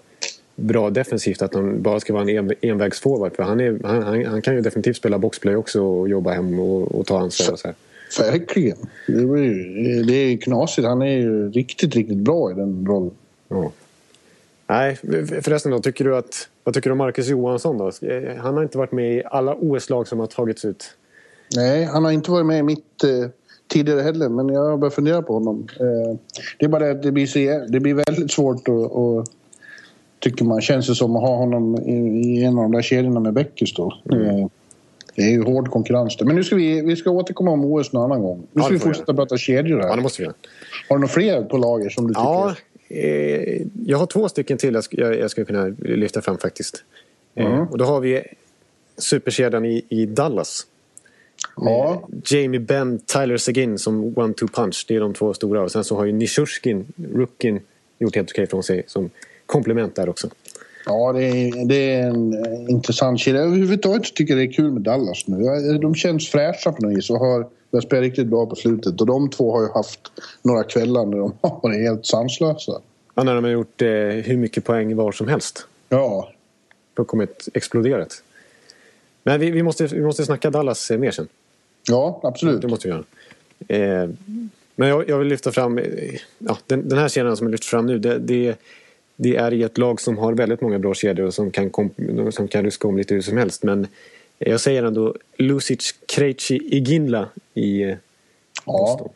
[0.57, 1.43] bra defensivt.
[1.43, 3.37] Att han bara ska vara en en envägsforward.
[3.37, 6.59] För han, är, han, han, han, kan ju definitivt spela boxplay också och jobba hem
[6.59, 7.53] och, och ta ansvar.
[7.53, 7.77] Och så här.
[8.31, 8.77] Verkligen.
[9.07, 10.87] Det är, ju, det är knasigt.
[10.87, 13.11] Han är ju riktigt, riktigt bra i den rollen.
[13.49, 13.73] Ja.
[14.67, 14.97] Nej,
[15.43, 15.79] förresten då.
[15.79, 17.93] Tycker du att, vad tycker du om Marcus Johansson då?
[18.39, 20.97] Han har inte varit med i alla OS-lag som har tagits ut.
[21.57, 23.31] Nej, han har inte varit med i mitt eh,
[23.69, 25.69] tidigare heller, men jag har börjat fundera på honom.
[25.81, 26.19] Eh,
[26.59, 29.31] det är bara det att det blir, så, det blir väldigt svårt att, att
[30.25, 30.61] tycker man.
[30.61, 33.75] Känns det som att ha honom i, i en av de där kedjorna med Bäckis
[33.75, 33.95] då.
[34.13, 34.49] Mm.
[35.17, 36.27] Det är ju hård konkurrens där.
[36.27, 38.47] Men nu ska vi, vi ska återkomma om OS någon annan gång.
[38.53, 39.89] Nu ska det vi fortsätta prata kedjor här.
[39.89, 40.29] Ja, det måste vi.
[40.29, 40.35] Har
[40.89, 42.23] du några fler på lager som du tycker?
[42.23, 42.55] Ja, eh,
[43.87, 46.85] jag har två stycken till jag, jag, skulle kunna lyfta fram faktiskt.
[47.35, 47.67] Eh, Mm.
[47.69, 48.23] och då har vi
[48.99, 50.67] superkedjan i, i Dallas.
[51.57, 52.09] ja.
[52.25, 54.85] Jamie Benn, Tyler Seguin som one-two punch.
[54.89, 55.63] Det är de två stora.
[55.63, 57.61] Och sen så har ju Nishushkin, rookien,
[57.99, 59.11] gjort helt okej från sig som
[59.47, 60.29] komplement där också.
[60.87, 63.41] Ja, det är, det är en eh, intressant kedja.
[63.41, 65.79] Överhuvudtaget tycker jag det är kul med Dallas nu.
[65.79, 69.01] De känns fräscha på något vis och har börjat spela riktigt bra på slutet.
[69.01, 70.01] Och de två har ju haft
[70.43, 72.81] några kvällar när de har varit helt sanslösa.
[73.15, 75.67] Ja, när de har gjort eh, hur mycket poäng var som helst.
[75.89, 76.33] Ja,
[76.95, 78.23] kommit exploderat.
[79.23, 81.29] Men vi, vi, måste, vi måste snacka Dallas eh, mer sen.
[81.89, 82.61] ja absolut.
[82.61, 83.05] Det måste vi göra.
[83.69, 84.11] Eh,
[84.77, 85.85] men jag, jag vill lyfta fram eh,
[86.39, 87.99] ja, den, den här kedjan som jag lyft fram nu.
[87.99, 88.59] Det, det,
[89.17, 91.71] det är i ett lag som har väldigt många bra kedjor och som kan,
[92.33, 93.63] som kan ruska om lite hur som helst.
[93.63, 93.87] Men
[94.39, 97.97] jag säger ändå Lucic, Krejci, Iginla i eh,
[98.65, 99.09] Boston.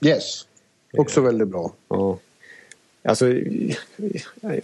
[0.00, 0.46] Ja, yes.
[0.92, 1.72] Också väldigt bra.
[1.88, 2.18] Ja.
[3.02, 3.26] Alltså,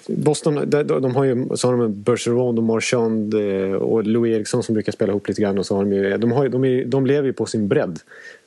[0.06, 4.72] Boston, de, har ju så har de Bergeron och Marchand eh, och Louis Eriksson som
[4.74, 5.58] brukar spela ihop lite grann.
[5.58, 8.00] Och så har de, ju, de, har, de, är, de lever ju på sin bredd.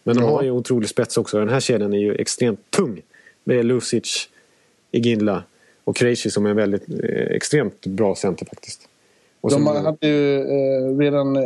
[0.04, 0.30] Men de Ja.
[0.30, 1.39] har ju otrolig spets också.
[1.39, 3.02] Den här kedjan är ju extremt tung.
[3.43, 4.30] Med Lucic,
[4.91, 5.43] Iginla
[5.84, 8.87] och Krejci som är en väldigt eh, extremt bra center faktiskt.
[9.48, 11.42] Och De som- hade ju eh, redan eh,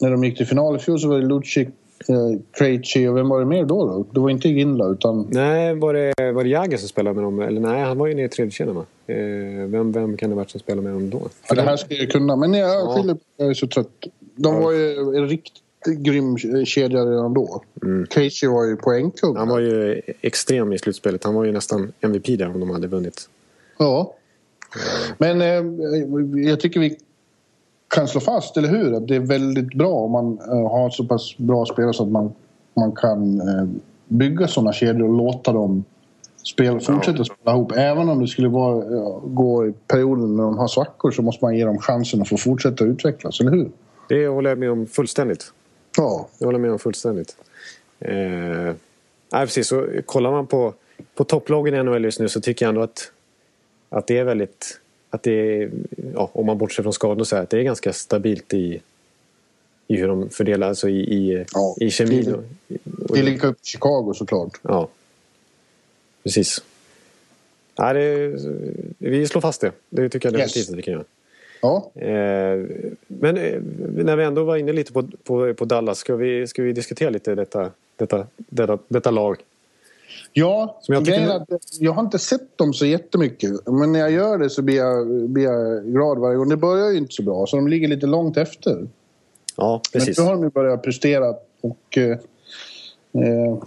[0.00, 1.68] när de gick till final i fjol så var det Lucic,
[2.08, 3.86] eh, Krejci och vem var det mer då?
[3.86, 4.04] då?
[4.12, 5.26] Det var inte Ginla utan...
[5.30, 7.40] Nej, var det, var det Jagger som spelade med dem?
[7.40, 8.84] Eller nej, han var ju nere i tredje kedjan va?
[9.06, 9.16] Eh,
[9.68, 11.28] vem, vem kan det varit som spelade med dem då?
[11.48, 12.94] Ja, det här skulle jag kunna, men jag Ja.
[12.96, 13.88] skyller på jag är så trött.
[14.36, 14.60] De Ja.
[14.60, 17.62] var ju en riktigt grym kedja redan då.
[17.82, 18.06] Mm.
[18.06, 19.36] Krejci var ju poängkung.
[19.36, 21.24] Han var ju extrem i slutspelet.
[21.24, 23.28] Han var ju nästan MVP där om de hade vunnit.
[23.78, 24.14] Ja.
[25.18, 26.96] Men eh, jag tycker vi
[27.88, 28.94] kan slå fast, eller hur?
[28.94, 32.08] Att det är väldigt bra om man eh, har så pass bra spelare så att
[32.08, 32.32] man,
[32.74, 33.66] man kan eh,
[34.08, 35.84] bygga sådana kedjor och låta dem
[36.44, 37.72] spela, fortsätta spela ihop.
[37.76, 41.44] Även om det skulle vara, ja, gå i perioden när de har svackor så måste
[41.44, 43.70] man ge dem chansen att få fortsätta utvecklas, eller hur?
[44.08, 45.52] Det håller jag med om fullständigt.
[45.96, 46.28] Ja.
[46.38, 47.36] Det håller jag med om fullständigt.
[48.00, 48.14] Eh,
[49.32, 49.68] nej, precis.
[49.68, 50.74] Så kollar man på,
[51.14, 53.12] på topplagen i NHL just nu så tycker jag ändå att,
[53.88, 54.80] att det är väldigt...
[55.10, 55.70] Att det är,
[56.14, 58.80] ja, om man bortser från skador så här, att det är ganska stabilt i,
[59.88, 61.76] i hur de fördelar, alltså i, i, Ja.
[61.80, 62.34] i kemin.
[62.34, 62.40] Och,
[63.08, 64.60] och, Det är lika upp till Chicago såklart.
[64.62, 64.88] Ja,
[66.22, 66.62] precis.
[67.78, 68.34] Nej, det,
[68.98, 69.72] vi slår fast det.
[69.90, 70.52] Det tycker jag Yes.
[70.52, 71.04] definitivt att vi kan göra.
[71.62, 72.64] Ja, Eh,
[73.06, 73.60] men eh,
[74.04, 77.10] när vi ändå var inne lite på, på, på Dallas, ska vi, ska vi diskutera
[77.10, 79.36] lite detta, detta, detta, detta lag?
[80.38, 81.48] Ja, Som jag tycker- att
[81.80, 83.50] jag har inte sett dem så jättemycket.
[83.66, 86.48] Men när jag gör det så blir jag, blir jag glad varje gång.
[86.48, 88.88] Det börjar ju inte så bra, så de ligger lite långt efter.
[89.56, 90.18] Ja, precis.
[90.18, 91.98] Men nu har de ju börjat prestera och...
[91.98, 92.10] Eh,
[93.24, 93.58] eh,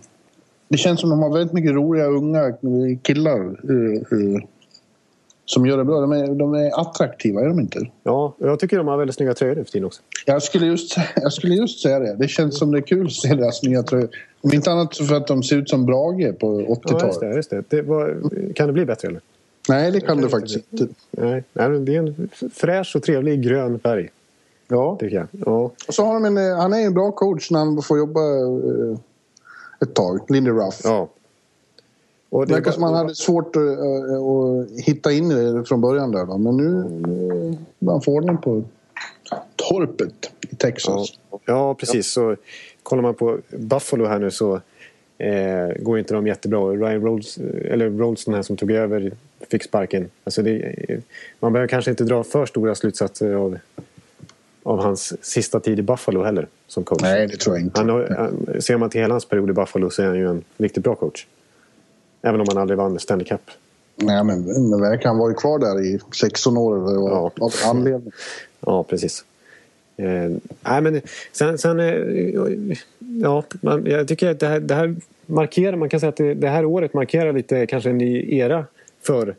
[0.67, 2.53] det känns som de har väldigt mycket roliga unga
[3.01, 4.41] killar eh, eh,
[5.45, 5.99] som gör det bra.
[6.01, 7.79] De är, de är attraktiva, är de inte?
[8.03, 10.01] Ja, jag tycker de har väldigt snygga tröjor nu för tiden också.
[10.25, 12.15] Jag skulle, just, jag skulle just säga det.
[12.15, 14.09] Det känns som det är kul att se deras nya tröjor.
[14.41, 17.19] Om inte annat så för att de ser ut som Brage på Ja, just 80-talet.
[17.19, 17.35] det.
[17.35, 17.63] Just det.
[17.69, 18.17] Det var,
[18.53, 19.21] kan det bli bättre eller?
[19.69, 20.87] Nej, det kan det inte faktiskt inte.
[21.11, 24.09] Nej, nej det är en fräsch och trevlig grön färg,
[24.67, 24.97] Ja.
[24.99, 25.27] tycker jag.
[25.45, 27.97] Ja, Och så har de en, eh, han är en bra coach när han får
[27.97, 28.97] jobba eh,
[29.81, 30.19] ett tag.
[30.29, 30.81] Lindy Ruff.
[30.83, 31.09] ja.
[32.29, 35.81] Och Det verkar som han hade svårt att, eh, att hitta in i det från
[35.81, 36.25] början där.
[36.25, 36.37] Då.
[36.37, 36.63] Men nu
[37.79, 38.63] nu har han få ordning på
[39.55, 41.07] torpet i Texas.
[41.31, 42.11] Ja, ja precis.
[42.11, 42.35] Så
[42.89, 44.61] kollar man på Buffalo här nu så
[45.17, 46.59] eh, går inte de jättebra.
[46.59, 49.11] Ryan Rolls, eller Rolston här som tog över
[49.51, 50.09] fick sparken.
[50.23, 50.75] Alltså det,
[51.39, 53.57] man behöver kanske inte dra för stora slutsatser av,
[54.63, 57.01] av hans sista tid i Buffalo heller som coach.
[57.01, 57.79] Nej, det tror jag inte.
[57.79, 60.29] Han har, han, ser man till hela hans period i Buffalo så är han ju
[60.29, 61.27] en riktigt bra coach.
[62.21, 63.41] Även om han aldrig vann Stanley Cup.
[63.95, 67.31] Nej, men, men verkar han var ju kvar där i 16 år och, Ja.
[67.45, 68.11] av anledning.
[68.59, 69.25] Ja, precis.
[69.99, 70.31] Eh,
[70.61, 71.57] nej, men sen...
[71.57, 72.75] sen eh,
[73.21, 75.75] ja, man, jag tycker att det här, det här markerar...
[75.75, 78.65] Man kan säga att det, det här året markerar lite kanske en ny era
[79.01, 79.35] för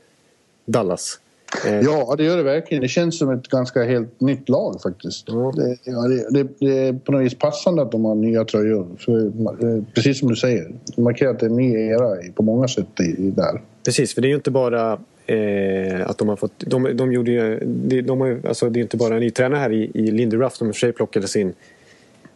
[0.64, 1.18] Dallas.
[1.66, 2.82] Eh, Ja, det gör det verkligen.
[2.82, 5.24] Det känns som ett ganska helt nytt lag faktiskt.
[5.28, 5.52] Ja.
[5.56, 8.86] Det, ja, det, det, är på något vis passande att de har nya tröjor.
[8.98, 12.42] För, eh, precis som du säger, det markerar att det är en ny era på
[12.42, 13.62] många sätt i, i där.
[13.84, 14.98] Precis, för det är ju inte bara
[15.30, 16.52] eh, att de har fått...
[16.58, 19.60] De, de gjorde ju, de, de har, alltså, det är inte bara en ny tränare
[19.60, 21.52] här i, i Lindy Ruff som i och för sig plockades in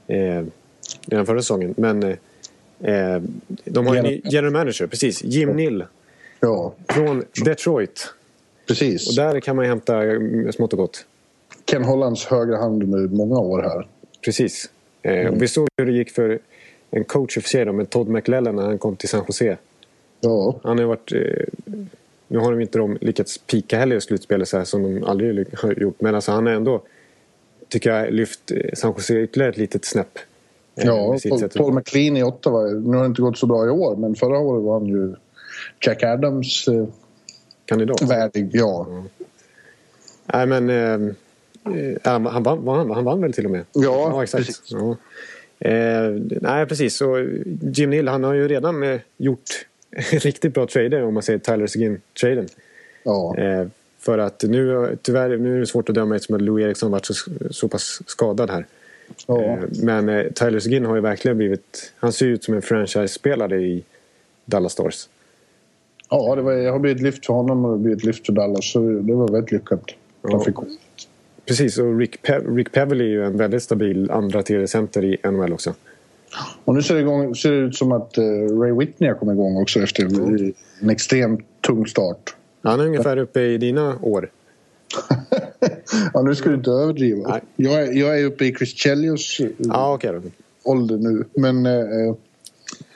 [0.06, 0.44] eh,
[1.06, 1.74] redan förra säsongen.
[1.76, 2.16] Men eh,
[2.80, 3.22] eh,
[3.64, 5.24] de har en ny general manager, precis.
[5.24, 5.84] Jim Nill
[6.40, 8.14] Ja, från Detroit.
[8.68, 9.08] Precis.
[9.08, 11.06] Och där kan man hämta mm, smått och gott.
[11.64, 13.86] Ken Hollands högra hand under många år här.
[14.24, 14.70] Precis.
[15.02, 16.38] Eh, och Vi såg hur det gick för
[16.90, 19.56] en coach i och för sig Todd McLellan när han kom till San Jose.
[20.20, 21.12] Ja, Han har varit...
[22.28, 25.46] Nu har de inte de lyckats pika heller i slutspelet så här som de aldrig
[25.58, 26.00] har gjort.
[26.00, 26.82] Men alltså han har ändå,
[27.68, 30.18] tycker jag, lyft eh, San Jose ytterligare ett litet snäpp.
[30.76, 31.48] eh, ja Paul.
[31.48, 32.62] Paul McLean i Ottawa.
[32.62, 35.14] Nu har det inte gått så bra i år, men förra året var han ju
[35.80, 36.86] Jack Adams eh,
[37.64, 38.02] Kandidat.
[38.02, 38.50] värdig.
[38.52, 38.86] Ja.
[40.26, 40.70] Nej men...
[40.70, 41.14] Eh,
[42.02, 43.64] han, han, vann, han, han vann väl till och med?
[43.72, 44.46] Ja, exakt.
[44.46, 44.62] precis.
[44.70, 44.96] Ja.
[45.68, 46.10] Eh,
[46.40, 46.96] nej precis.
[46.96, 47.18] Så
[47.62, 49.66] Jim Neal han har ju redan eh, gjort
[50.12, 52.48] riktigt bra trader om man säger Tyler Seguin-traden.
[53.04, 53.34] ja.
[53.38, 53.66] Eh,
[53.98, 57.06] för att nu, tyvärr, nu är det svårt att döma eftersom att Lou Eriksson varit
[57.06, 57.14] så,
[57.50, 58.66] så pass skadad här.
[59.26, 59.42] ja.
[59.42, 61.92] Eh, men eh, Tyler Seguin har ju verkligen blivit...
[61.96, 63.82] Han ser ut som en franchise-spelare i
[64.44, 65.08] Dallas Stars.
[66.10, 68.32] ja det, var, jag har blivit lyft för honom och det har blivit lyft för
[68.32, 68.72] Dallas.
[68.72, 69.82] Så det var väldigt lyckat.
[70.22, 70.40] Ja.
[70.44, 70.54] Fick,
[71.46, 75.16] Precis, och Rick, Pe- Rick Peverly är ju en väldigt stabil andra tredje center i
[75.24, 75.74] NHL också.
[76.64, 78.24] Och nu ser det, igång, ser det ut som att eh,
[78.60, 80.04] Ray Whitney har kommit igång också efter
[80.80, 82.34] en extremt tung start.
[82.62, 84.30] Han är ungefär uppe i dina år.
[86.14, 87.28] ja, nu ska du inte överdriva.
[87.28, 87.40] Nej.
[87.56, 90.20] Jag är, jag är uppe i Chris Chelios eh, okej då.
[90.70, 91.24] ålder nu.
[91.34, 92.14] Men eh,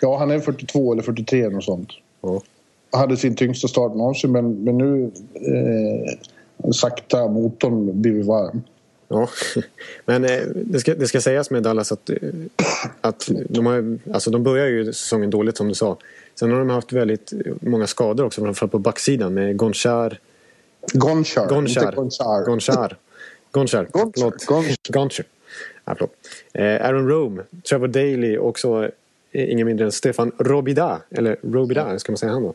[0.01, 1.89] ja, han är 42 eller 43 eller sånt.
[2.21, 2.43] Ja.
[2.93, 8.63] hade sin tyngsta start någonsin men, men nu eh, sakta motorn blivit varm.
[9.09, 9.29] Ja,
[10.05, 12.17] men eh, det, ska, det ska sägas med Dallas att, eh,
[13.01, 15.97] att de, har, alltså de börjar ju säsongen dåligt som du sa.
[16.35, 20.19] Sen har de haft väldigt många skador också, framförallt på backsidan med Gonchar.
[20.93, 21.83] Gonchar, Gonchar.
[21.83, 22.45] inte Gonchar.
[22.45, 22.97] Gonchar.
[23.51, 23.89] Gonchar.
[23.93, 24.47] Gonchar.
[24.47, 24.93] Gonchar.
[24.93, 25.27] Gonchar.
[25.85, 26.15] Ja, förlåt.
[26.53, 28.91] Eh, Aaron Rome, Trevor Daley och så
[29.33, 31.01] ingen mindre än Stefan Robida.
[31.11, 32.55] Eller Robida, ska man säga han då?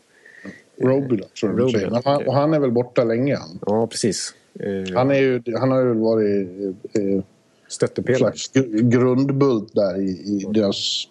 [0.81, 3.59] Robida tror jag Robida, han, och han är väl borta länge han.
[3.65, 4.33] Ja, precis.
[4.59, 6.47] Eh, Han, är ju, han har ju varit
[6.93, 7.23] eh, en
[7.67, 8.33] Stöttepelare.
[8.81, 11.07] grundbult där i, i deras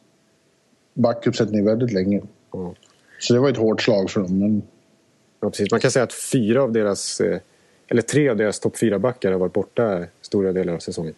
[0.95, 2.21] backuppsättning väldigt länge.
[2.53, 2.75] Ja.
[3.21, 4.39] Så det var ett hårt slag för dem.
[4.39, 4.63] Men
[5.41, 5.71] Ja, precis.
[5.71, 7.39] Man kan säga att fyra av deras, eh,
[7.89, 11.15] eller tre av deras topp fyra backar har varit borta stora delar av säsongen.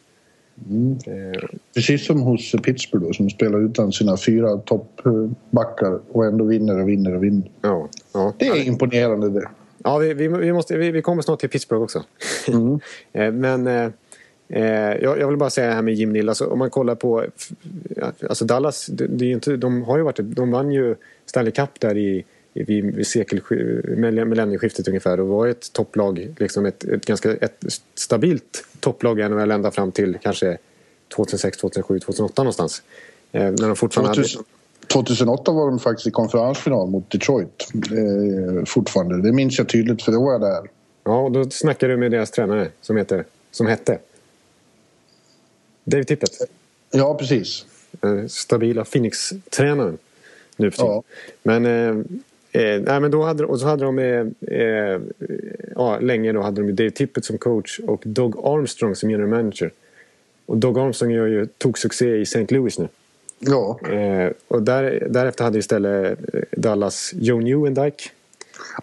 [1.06, 6.80] Eh, precis som hos Pittsburgh då, som spelar utan sina fyra toppbackar och ändå vinner
[6.82, 7.50] och vinner och vinner.
[7.60, 8.34] ja, ja.
[8.38, 9.48] Det är imponerande det.
[9.84, 12.04] Ja vi, vi, vi, måste, vi, vi kommer snart till Pittsburgh också.
[13.12, 13.90] Eh, Men eh,
[14.48, 16.28] eh, jag, jag vill bara säga det här med Jim Nill.
[16.28, 17.24] Alltså, om man kollar på...
[18.28, 20.18] Alltså Dallas, det, det är inte, de har ju varit...
[20.22, 20.94] De vann ju
[21.26, 23.40] Stanley Cup där i, vid, vid sekel,
[24.26, 25.20] millennieskiftet ungefär.
[25.20, 29.92] Och var ett topplag, liksom ett, ett ganska ett stabilt topplag i NHL ända fram
[29.92, 30.58] till kanske
[31.16, 32.82] 2006, 2007, 2008 någonstans.
[33.32, 34.22] Eh, när de fortfarande hade...
[34.22, 34.44] 2000,
[34.94, 37.68] 2008 var de faktiskt i konferensfinal mot Detroit.
[37.74, 39.22] Eh, fortfarande.
[39.22, 40.70] Det minns jag tydligt för då var jag där.
[41.04, 43.98] Ja, och då snackade du med deras tränare som, heter, som hette
[45.84, 46.30] Dave Tippett.
[46.92, 47.66] Ja, precis.
[48.02, 49.98] Eh, stabila Phoenix-tränaren
[50.56, 50.92] nu för tiden.
[50.92, 51.02] Ja.
[51.42, 54.26] Men, eh, eh, nej, men då hade, och så hade de eh,
[54.58, 55.00] eh,
[55.74, 59.70] ja, länge då hade de Dave Tippett som coach och Doug Armstrong som general manager.
[60.46, 62.46] Och Doug Armstrong gör ju tog succé i St.
[62.48, 62.88] Louis nu.
[63.46, 63.78] Ja.
[63.90, 68.10] Eh, och där, därefter hade istället eh, Dallas Joe Newendike.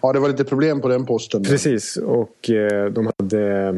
[0.02, 1.42] ja, det var lite problem på den posten.
[1.44, 3.76] Precis, och eh, de hade...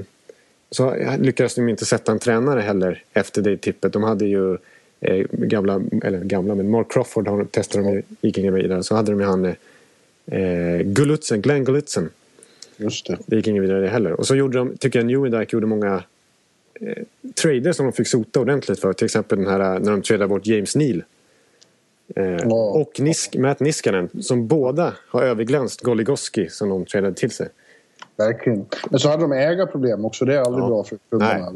[0.70, 3.92] Så lyckades de inte sätta en tränare heller efter det tippet.
[3.92, 4.56] De hade ju
[5.00, 8.82] eh, gamla, eller gamla, men Mark Crawford har- testade de ju, gick ingen vidare.
[8.82, 9.44] Så hade de ju han
[10.26, 12.08] eh, Gulutzen, Glenn Gulutzen.
[12.76, 13.18] Just det.
[13.26, 14.12] Det gick ingen vidare det heller.
[14.12, 16.02] Och så gjorde de, tycker jag Newendike gjorde många
[16.80, 17.02] eh,
[17.42, 18.92] trader som de fick sota ordentligt för.
[18.92, 21.02] Till exempel den här eh, när de tradade bort James Neal.
[22.16, 22.70] Eh, Ja.
[22.70, 27.48] Och Nisk, Matt Niskanen som båda har överglänst Goligoski som de tradade till sig.
[28.16, 28.66] Verkligen.
[28.90, 30.24] Men så hade de ägarproblem också.
[30.24, 30.68] Det är aldrig Ja.
[30.68, 31.52] bra för klubbarna.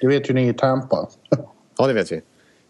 [0.00, 1.08] Det vet ju ni i Tampa.
[1.78, 2.20] Ja, det vet vi.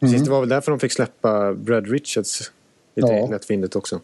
[0.01, 2.53] Precis, Det var väl därför de fick släppa Brad Richards
[2.95, 3.27] lite Ja.
[3.31, 4.01] lättvindigt också.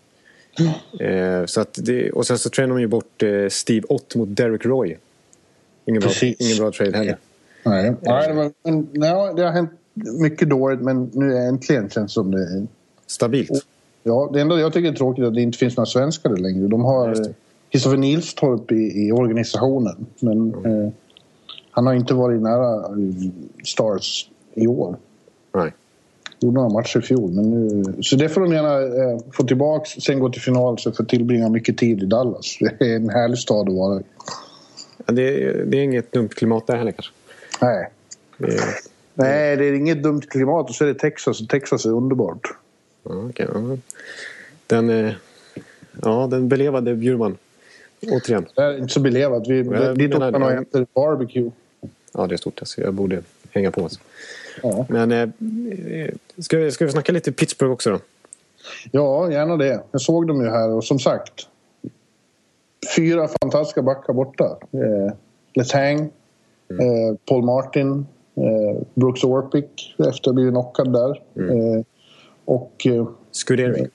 [1.00, 4.36] Eh, så att det, och sen så tränade de ju bort eh, Steve Ott mot
[4.36, 4.96] Derek Roy.
[5.84, 6.36] Ingen bra, Precis.
[6.40, 7.16] ingen bra trade heller.
[7.62, 9.70] Nej, Nej men, nej, det har hänt
[10.20, 12.66] mycket dåligt men nu äntligen känns det som det.
[13.06, 13.66] Stabilt.
[14.02, 16.66] Ja, det enda jag tycker är tråkigt är att det inte finns några svenskar längre.
[16.68, 17.20] De har det.
[17.20, 17.34] eh,
[17.72, 20.06] Kristoffer Nilstorp i, i organisationen.
[20.20, 20.92] Men eh,
[21.70, 23.30] han har inte varit nära eh,
[23.64, 24.96] Stars i år.
[25.54, 25.72] Nej.
[26.40, 27.30] Gjorde några matcher i fjol.
[27.30, 29.84] Men nu, så det får de gärna eh, få tillbaka.
[30.00, 32.58] Sen gå till final så får tillbringa mycket tid i Dallas.
[32.78, 34.02] Det är en härlig stad att vara i.
[35.06, 37.12] Ja, det, det är inget dumt klimat där heller kanske.
[37.60, 37.90] Nej.
[38.36, 38.60] Det,
[39.14, 40.68] Nej, det är inget dumt klimat.
[40.68, 41.40] Och så är det Texas.
[41.40, 42.40] Och Texas är underbart.
[43.36, 43.76] ja.
[44.66, 45.12] Den, eh,
[46.02, 47.36] ja, den belevade Bjurman.
[48.02, 48.46] återigen.
[48.54, 49.48] Det är inte så belevat.
[49.48, 51.50] Vi, Jag dit man och äter barbecue.
[52.12, 52.58] Ja, det är stort.
[52.60, 52.80] Alltså.
[52.80, 53.82] Jag borde hänga på.
[53.82, 54.00] Alltså.
[54.62, 54.86] Ja.
[54.88, 57.98] Men eh, eh, ska, vi- ska vi snacka lite Pittsburgh också då?
[58.90, 59.82] ja, gärna det.
[59.90, 61.32] Jag såg dem ju här och som sagt.
[62.96, 64.44] Fyra fantastiska backar borta.
[64.72, 65.12] Eh,
[65.54, 66.10] Letang,
[66.70, 71.10] eh, Paul Martin, eh, Brooks Orpik efter att ha blivit knockad där.
[71.34, 71.82] Eh,
[72.44, 73.86] och eh, Scuderi.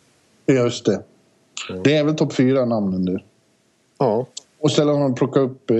[0.45, 0.99] ja, just det.
[1.83, 3.19] Det är väl topp fyra namnen du.
[3.99, 4.25] Ja,
[4.59, 5.71] Och istället har de plockat upp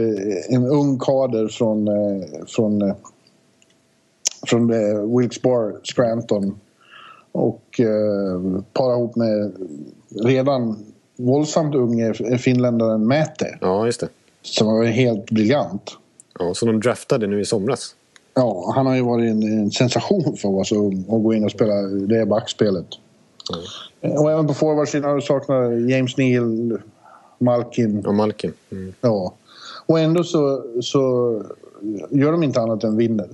[0.49, 1.89] en ung kader från,
[2.47, 2.93] från,
[4.47, 4.71] från
[5.19, 6.59] Wilkes-Barre, Scranton.
[7.31, 9.51] Och eh, para ihop med
[10.23, 13.57] redan våldsamt unge finländaren Mäte.
[13.61, 14.07] ja, just det.
[14.41, 15.97] Som var helt briljant.
[16.39, 17.95] Ja, som de draftade nu i somras.
[18.33, 21.43] Ja, han har ju varit en, en sensation för att så ung och gå in
[21.43, 22.85] och spela det backspelet.
[24.01, 26.77] Eh, Och även på forwardsidan har du saknat James Neal,
[27.39, 28.01] Malkin.
[28.05, 28.53] Ja, Malkin.
[28.71, 28.93] Mm.
[29.01, 29.33] Ja.
[29.85, 31.31] Och ändå så, så
[32.09, 33.27] gör de inte annat än vinner.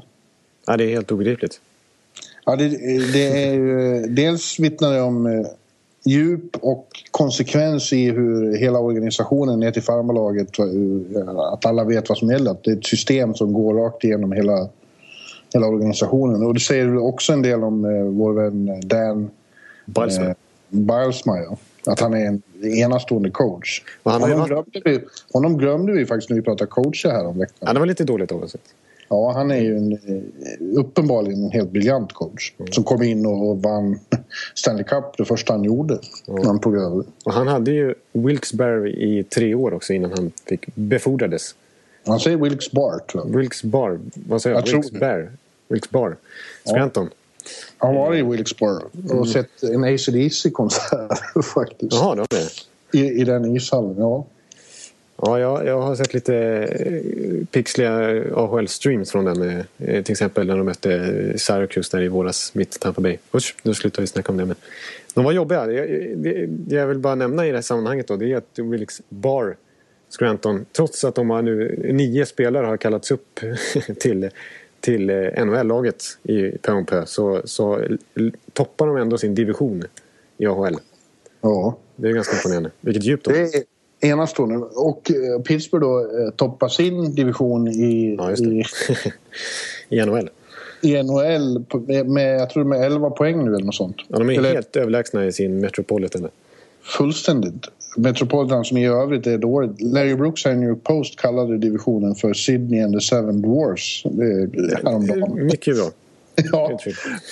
[0.68, 1.62] Ja, det är helt obegripligt.
[2.46, 2.68] Ja, det,
[3.14, 5.46] det är ju, dels vittnar det om eh,
[6.10, 12.17] djup och konsekvens i hur hela organisationen ner till farmarlaget, eh, att alla vet vad
[12.17, 12.52] som gäller.
[12.52, 14.69] Att det är ett system som går rakt igenom hela,
[15.54, 16.43] hela organisationen.
[16.45, 19.30] Och det säger också en del om eh, vår vän Dan
[19.86, 20.28] Bilesman.
[20.28, 20.36] eh,
[20.69, 21.58] Bilesma, ja.
[21.86, 23.82] Att han är en enastående coach.
[24.04, 25.00] Och han honom, haft- glömde vi,
[25.34, 27.56] honom glömde vi faktiskt när vi pratade coacher här om veckan.
[27.60, 28.56] Ja, det var lite dåligt av oss.
[29.10, 32.54] Ja, han är ju en, eh, uppenbarligen en helt briljant coach.
[32.72, 34.00] Som kom in och vann
[34.56, 37.04] Stanley Cup det första han gjorde när han tog över.
[37.24, 41.56] Och han hade ju Wilkes-Barre i tre år också innan han fick befordrades.
[42.06, 43.36] Han säger Wilkes Bar, tror jag.
[43.36, 44.00] Wilkes-Barre.
[44.13, 44.65] Vad säger jag?
[44.65, 45.30] Wilkes-Barre.
[45.69, 46.15] Wilkes-Barre.
[46.65, 47.10] Scranton.
[47.78, 51.93] Han har varit i Wilkes Bar och sett en AC/DC-konsert faktiskt.
[51.93, 52.50] Jaha, de är
[52.91, 54.26] I, I den ishallen, ja.
[55.22, 57.92] Ja, jag, jag har sett lite eh, pixliga
[58.34, 59.42] AHL-streams från den.
[59.78, 63.18] eh, Till exempel när de mötte eh, Syracuse där i våras, mitt Tampa Bay.
[63.34, 64.46] Usch, nu slutar vi snacka om det.
[64.46, 64.56] Men
[65.14, 65.72] de var jobbiga.
[65.72, 68.60] Jag, det, det jag vill bara nämna i det här sammanhanget då, det är att
[68.60, 69.56] Wilkes Bar
[70.20, 73.40] Scranton, trots att de har nu nio spelare har kallats upp
[74.00, 74.30] till,
[74.80, 75.08] till
[75.46, 77.82] NHL-laget i pö om pö, så, så
[78.54, 79.84] toppar de ändå sin division
[80.38, 80.76] i AHL.
[81.42, 81.78] ja.
[81.96, 82.72] Det är ganska imponerande.
[82.82, 83.64] Vilket djup de Det
[84.02, 84.56] enastående.
[84.58, 88.64] Och eh, Pittsburgh då eh, toppar sin division i, Ja, i,
[89.90, 90.30] i NHL.
[90.82, 91.66] i NHL
[92.06, 93.96] med, jag tror med 11 poäng nu eller något sånt.
[94.08, 96.28] Ja, de är Eller- helt överlägsna i sin Metropolitan.
[96.84, 97.68] Fullständigt.
[97.98, 99.82] Metropolitan som i övrigt är dåligt.
[99.82, 104.04] Larry Brooks här i New York Post kallade divisionen för Sydney and the Seven Dwarfs.
[104.84, 105.46] Häromdagen.
[105.46, 105.90] Mycket bra.
[106.52, 106.80] Ja,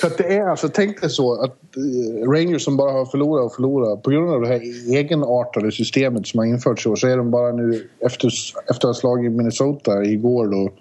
[0.02, 3.46] för att det är alltså, tänk dig så att eh, Rangers som bara har förlorat
[3.46, 4.62] och förlorat på grund av det här
[4.96, 8.94] egenartade systemet som har införts så, så är de bara nu efter, efter att ha
[8.94, 10.72] slagit Minnesota igår då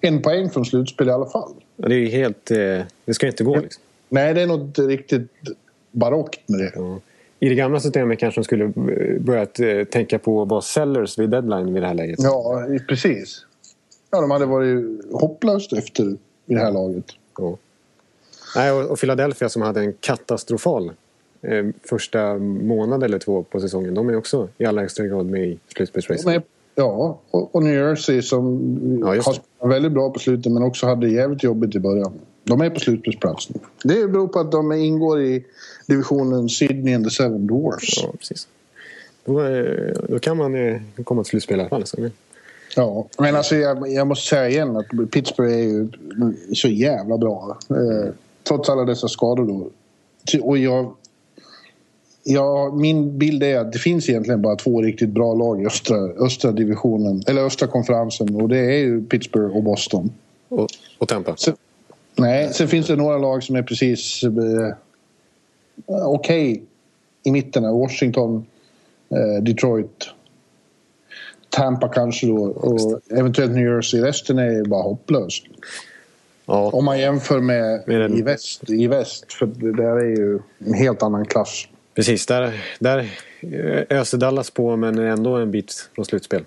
[0.00, 1.52] en poäng från slutspel i alla fall.
[1.76, 2.50] Det är ju helt...
[2.50, 2.58] Eh,
[3.04, 3.82] det ska inte gå liksom.
[4.08, 5.30] Nej, det är något riktigt
[5.90, 6.72] barockt med det.
[6.74, 7.00] Ja.
[7.40, 11.30] I det gamla systemet kanske de skulle eh, börjat tänka på att vara sellers vid
[11.30, 12.18] deadline vid det här läget.
[12.22, 13.46] Ja, precis.
[14.10, 16.04] Ja, de hade varit hopplöst efter
[16.46, 17.04] i det här laget.
[17.38, 17.56] Ja.
[18.56, 20.92] Nej, och, Philadelphia som hade en katastrofal
[21.42, 23.94] eh, första månad eller två på säsongen.
[23.94, 26.44] De är också i allra högsta grad med i slutspelsracet.
[26.74, 28.60] Ja, och, New Jersey som
[29.00, 32.12] Ja, har spelat väldigt bra på slutet men också hade jävligt jobbigt i början.
[32.44, 33.60] De är på slutspelsplats nu.
[33.84, 35.44] Det beror på att de ingår i
[35.86, 38.02] divisionen Sydney and the Seven Dwarfs.
[38.02, 38.48] Ja, precis.
[39.24, 41.86] Då, eh, då kan man eh, komma till slutspel i alla fall.
[41.86, 42.10] Så.
[42.76, 45.88] Ja, men alltså jag, jag måste säga igen att Pittsburgh är ju
[46.54, 47.58] så jävla bra.
[48.48, 49.70] Trots alla dessa skador då.
[50.42, 50.94] Och jag,
[52.24, 55.96] ja, min bild är att det finns egentligen bara två riktigt bra lag i östra,
[55.96, 60.12] östra divisionen, eller östra konferensen och det är ju Pittsburgh och Boston.
[60.48, 61.36] Och, och Tampa.
[61.36, 61.54] Sen,
[62.16, 64.74] nej, sen finns det några lag som är precis eh,
[65.86, 66.62] okej
[67.22, 67.62] i mitten.
[67.62, 68.46] Washington,
[69.10, 70.10] eh, Detroit,
[71.50, 74.00] Tampa kanske då och eventuellt New Jersey.
[74.00, 75.44] Resten är bara hopplöst.
[76.46, 77.88] Ja, Om man jämför med,
[78.18, 79.32] i, väst, i väst.
[79.32, 81.68] För det där är ju en helt annan klass.
[81.94, 82.26] precis.
[82.26, 82.98] Där, där
[83.40, 86.44] eh, öser Dallas på men ändå en bit från slutspel.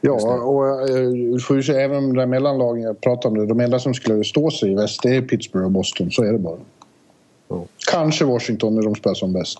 [0.00, 3.38] Ja, och eh, du får ju se även de mellanlagen jag pratade om.
[3.38, 6.10] Det, de enda som skulle stå sig i väst det är Pittsburgh och Boston.
[6.10, 6.58] Så är det bara.
[7.48, 7.66] Ja.
[7.90, 9.58] Kanske Washington när de spelar som bäst.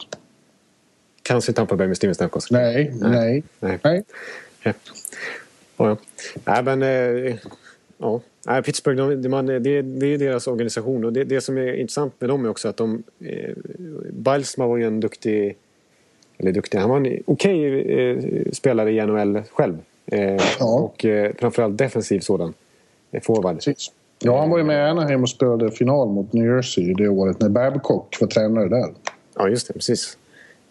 [1.23, 2.51] Kanske Tampa Bay med Steven Stamkos.
[2.51, 3.79] Nej, nej, Nej.
[3.83, 4.05] nej.
[4.63, 4.73] Ja.
[5.77, 5.97] Ja, ja.
[6.45, 6.83] Nej, men...
[6.83, 7.35] Eh,
[8.05, 8.21] ja.
[8.47, 11.05] Nej, Pittsburgh, de, de, man, det, det är deras organisation.
[11.05, 13.03] Och det, det som är intressant med dem är också att de...
[13.21, 13.51] Eh,
[14.13, 15.57] Bilesma var ju en duktig
[16.39, 16.79] eller duktig.
[16.79, 19.77] Han var en okej eh, spelare i NHL själv.
[20.07, 20.81] Eh, Ja.
[20.81, 22.55] Och eh, framförallt defensiv sådan.
[23.11, 23.55] Eh, Forward.
[23.55, 23.93] Precis.
[24.19, 27.41] Ja, han var ju med i Anaheim och spelade final mot New Jersey det året
[27.41, 28.95] när Babcock var tränare där.
[29.35, 29.75] Ja, just det.
[29.75, 30.19] Precis.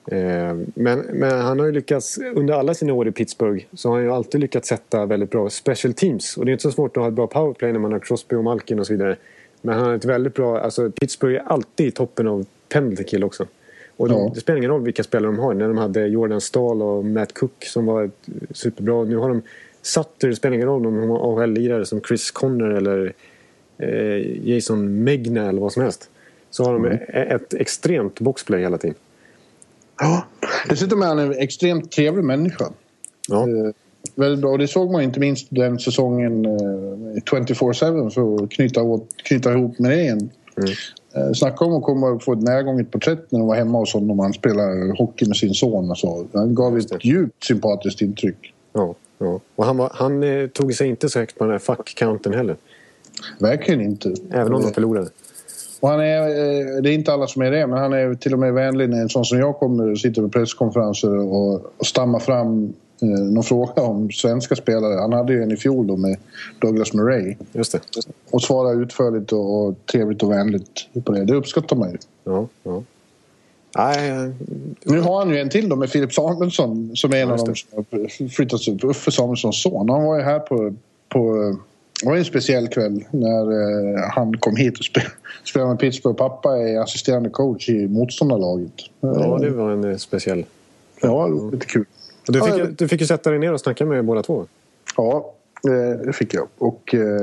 [0.08, 3.96] Eh, Men, men han har ju lyckats, under alla sina år i Pittsburgh, så har
[3.96, 6.38] han ju alltid lyckats sätta väldigt bra special teams.
[6.38, 8.36] Och det är inte så svårt att ha ett bra powerplay när man har Crosby
[8.36, 9.16] och Malkin och så vidare.
[9.62, 13.24] Men han har ett väldigt bra, alltså Pittsburgh är alltid i toppen av penalty kill
[13.24, 13.46] också.
[13.98, 14.32] Och de, Ja.
[14.36, 15.54] det spelar ingen roll vilka spelare de har.
[15.54, 18.12] När de hade Jordan Stahl och Matt Cook som var
[18.52, 19.04] superbra.
[19.04, 19.42] Nu har de
[19.82, 23.14] Sutter, det spelar ingen roll om de har AHL-lirare som Chris Conner eller
[23.78, 26.10] eh, Jason Megna eller vad som helst.
[26.50, 27.00] Så har de Mm.
[27.12, 28.96] ett extremt boxplay hela tiden.
[30.00, 30.26] Ja.
[30.70, 32.70] Dessutom är han en extremt trevlig människa.
[33.28, 33.42] Ja.
[33.42, 33.74] Eh,
[34.16, 34.52] väldigt bra.
[34.52, 39.52] Och det såg man inte minst den säsongen eh, 24-7 för att knyta, åt, knyta
[39.54, 40.30] ihop med det igen.
[40.58, 40.70] Mm.
[41.16, 44.20] Eh, snacka om att komma få ett närgånget porträtt när de var hemma hos honom
[44.20, 45.92] och han spelade hockey med sin son.
[45.92, 46.26] Och så.
[46.34, 48.54] Han gav ett djupt sympatiskt intryck.
[48.74, 49.40] Ja, ja.
[49.56, 52.56] Och han, var, han eh, tog sig inte så högt på den här fuck-counten heller.
[53.40, 54.16] Verkligen inte.
[54.32, 55.10] Även om Eh, de förlorade.
[55.84, 58.34] Och han är, eh, det är inte alla som är det, men han är till
[58.34, 61.86] och med vänlig när en sån som jag kommer och sitter på presskonferenser och, och
[61.86, 65.00] stammar fram eh, någon fråga om svenska spelare.
[65.02, 66.18] Han hade ju en i fjol då med
[66.62, 67.36] Douglas Murray.
[67.52, 67.80] Just det.
[68.32, 71.26] Och svarar utförligt och, och trevligt och vänligt på det.
[71.26, 71.98] Det uppskattar man ju.
[72.24, 72.84] Ja, ja.
[73.78, 74.30] Nej, eh,
[74.84, 77.46] Nu har han ju en till då med Filip Samuelsson som är en Ja, av
[77.46, 77.56] dem
[78.10, 78.84] som flyttats upp.
[78.84, 79.90] Uffe Samuelssons son.
[79.90, 80.74] Han var ju här på...
[81.10, 81.56] på
[82.04, 85.12] det var en speciell kväll när eh, han kom hit och spelade,
[85.44, 86.18] spelade med Pittsburgh.
[86.18, 88.74] Pappa är assisterande coach i motståndarlaget.
[89.00, 90.46] ja, det var en eh, speciell.
[91.02, 91.86] Ja, lite kul.
[92.28, 94.46] Du, fick, Ja, du fick ju sätta dig ner och snacka med båda två.
[94.98, 95.34] Ja,
[95.68, 96.48] eh, det fick jag.
[96.58, 97.22] Och eh,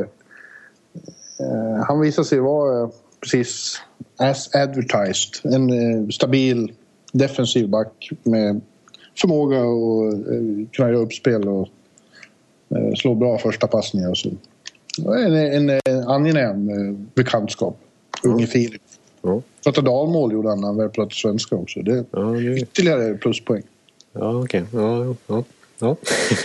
[1.41, 3.81] eh, han visade sig vara precis
[4.17, 5.53] as advertised.
[5.55, 6.73] En eh, stabil
[7.13, 8.61] defensiv back med
[9.21, 11.69] förmåga att eh, kunna göra uppspel och
[12.97, 14.31] slå bra första passningar och så.
[14.99, 17.79] En, en, en angenäm eh, bekantskap.
[18.25, 18.83] Unge Filip.
[19.23, 21.81] Ja, Pratade dalmål gjorde han när han väl pratade svenska också.
[21.83, 23.63] Det är ja, det, ytterligare pluspoäng.
[24.13, 24.65] ja okej.
[24.73, 25.45] Ja, ja,
[25.79, 25.97] ja.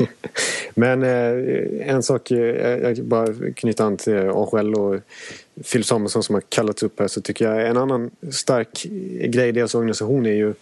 [0.73, 4.99] Men eh, en sak, eh, jag bara knyta an till AHL och
[5.71, 8.83] Phil Samuelsson som har kallats upp här så tycker jag en annan stark
[9.25, 10.53] grej i deras organisation är ju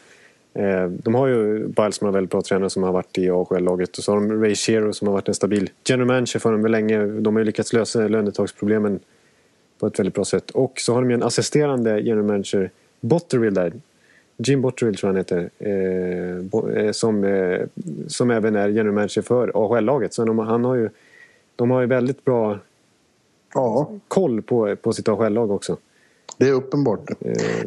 [0.88, 4.04] de har ju Biles som har väldigt bra tränare som har varit i AHL-laget och
[4.04, 7.06] så har de Ray Shero som har varit en stabil general manager för dem länge.
[7.06, 9.00] De har ju lyckats lösa lönetagsproblemen
[9.80, 10.52] på ett väldigt bra sätt.
[10.52, 13.74] Och så har de ju en assisterande general manager, Botterill där.
[14.38, 15.50] Jim Botterill tror jag han heter.
[15.60, 17.62] Eh, eh, som, eh,
[18.08, 20.14] som även är general manager för AHL-laget.
[20.14, 20.90] Så de, han har ju,
[21.56, 22.60] de har ju väldigt bra
[23.54, 25.78] Ja, koll på, på sitt AHL-lag också.
[26.44, 27.10] Det är uppenbart.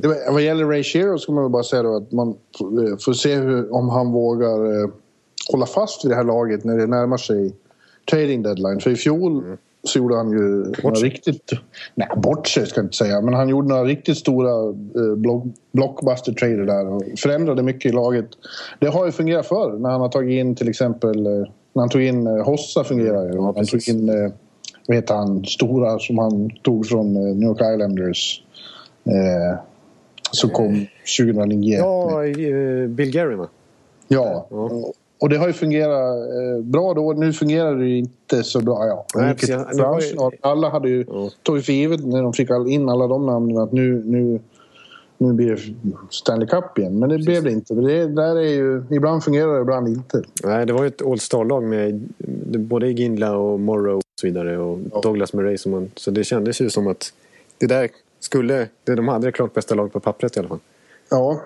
[0.03, 3.15] Var- vad gäller Ray Shero ska man väl bara säga då att man får, eh,
[3.15, 4.89] se hur, om han vågar eh,
[5.53, 7.53] hålla fast vid det här laget när det närmar sig
[8.11, 8.81] trading deadline.
[8.81, 9.45] För i fjol
[9.83, 11.51] så gjorde han ju några riktigt...
[11.95, 13.21] Nej, bort sig ska jag inte säga.
[13.21, 18.29] Men han gjorde några riktigt stora eh, block, blockbuster-trader där och förändrade mycket i laget.
[18.81, 21.27] Det har ju fungerat förr när han har tagit in till exempel...
[21.27, 21.33] Eh,
[21.73, 23.35] när han tog in eh, Hossa fungerar ju.
[23.35, 24.09] Ja, han tog in...
[24.09, 24.33] Eh,
[24.89, 25.45] vad heter han?
[25.45, 28.43] Stora som han tog från eh, New York Islanders.
[29.07, 29.59] Eh,
[30.31, 30.87] som kom
[31.19, 31.75] 2009.
[31.79, 33.49] Ja, eh, Bill Gary va?
[34.09, 34.47] Ja.
[34.51, 34.71] Ja.
[35.21, 37.13] Och det har ju fungerat eh, bra då.
[37.13, 38.87] Nu fungerar det ju inte så bra.
[38.87, 39.07] Ja.
[39.15, 39.51] Nej, precis.
[39.51, 41.31] Ju- Alla hade ju Ja.
[41.43, 44.41] tagit för givet när de fick all- in alla de namnen att nu, nu,
[45.19, 45.61] nu blir det
[46.11, 46.99] Stanley Cup igen.
[46.99, 47.75] Men det blev det inte.
[47.75, 50.23] Det, där är ju, ibland fungerar det, ibland inte.
[50.45, 52.09] Nej, det var ju ett All-Star-lag med
[52.59, 54.59] både Ginla och Morrow och så vidare.
[54.59, 55.01] Och Ja.
[55.03, 55.59] Douglas Murray.
[55.59, 57.13] Som man, så det kändes ju som att
[57.59, 57.89] det där
[58.21, 58.69] skulle...
[58.85, 60.59] Det, de hade det klart bästa lag på pappret i alla fall.
[61.11, 61.41] Ja.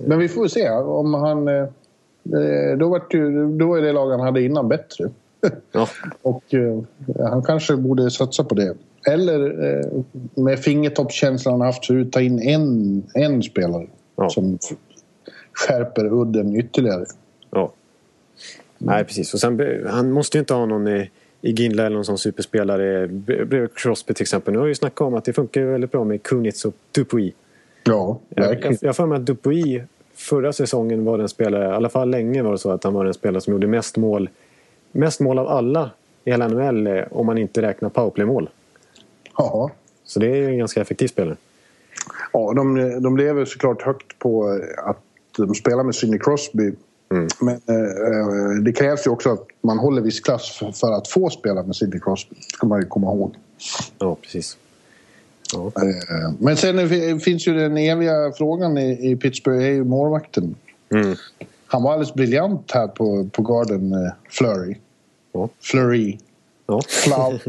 [0.00, 1.48] Men vi får se om han...
[1.48, 5.10] eh, eh, Då var, ju, då var ju det lag han hade innan bättre.
[5.72, 5.88] Ja,
[6.22, 6.78] Och eh,
[7.30, 8.74] han kanske borde satsa på det.
[9.06, 9.38] Eller
[10.40, 13.86] med fingertoppskänslan han haft förut ta in en, en spelare
[14.16, 14.30] Ja.
[14.30, 14.58] som
[15.52, 17.04] skärper udden ytterligare.
[17.50, 17.72] ja.
[18.78, 19.34] Nej, precis.
[19.34, 21.10] Och sen, han måste ju inte ha någon i,
[21.44, 23.06] i Ginla eller någon sån superspelare.
[23.06, 24.52] Bre- Bredvid Crosby till exempel.
[24.52, 27.34] Nu har vi ju snackat om att det funkar väldigt bra med Kunitz och Dupuis.
[27.84, 28.76] Ja, Jag verkligen.
[28.80, 29.82] jag har för mig att Dupuis
[30.14, 33.04] förra säsongen var den spelare, i alla fall länge var det så att han var
[33.04, 34.28] den spelare som gjorde mest mål,
[34.92, 35.90] mest mål av alla
[36.24, 38.50] i hela NHL eh, om man inte räknar powerplay-mål.
[39.38, 39.70] Ja.
[40.04, 41.36] Så det är ju en ganska effektiv spelare.
[42.32, 44.98] Ja, de, de lever såklart högt på att
[45.36, 46.72] de spelar med Sidney Crosby.
[47.12, 47.28] Mm.
[47.40, 51.30] Men eh, det krävs ju också att man håller viss klass för, för att få
[51.30, 52.34] spela med Sidney Crosby.
[52.38, 53.34] Det ska man ju komma ihåg.
[53.98, 54.56] Ja, precis.
[55.54, 59.84] Ja, Eh, Men sen är- finns ju den eviga frågan i, i Pittsburgh, är ju
[59.84, 60.54] målvakten.
[60.94, 61.16] Mm.
[61.66, 64.76] Han var alldeles briljant här på, på Garden eh, Flurry.
[65.32, 65.48] Ja.
[65.60, 66.18] Flurry.
[66.66, 66.80] Ja.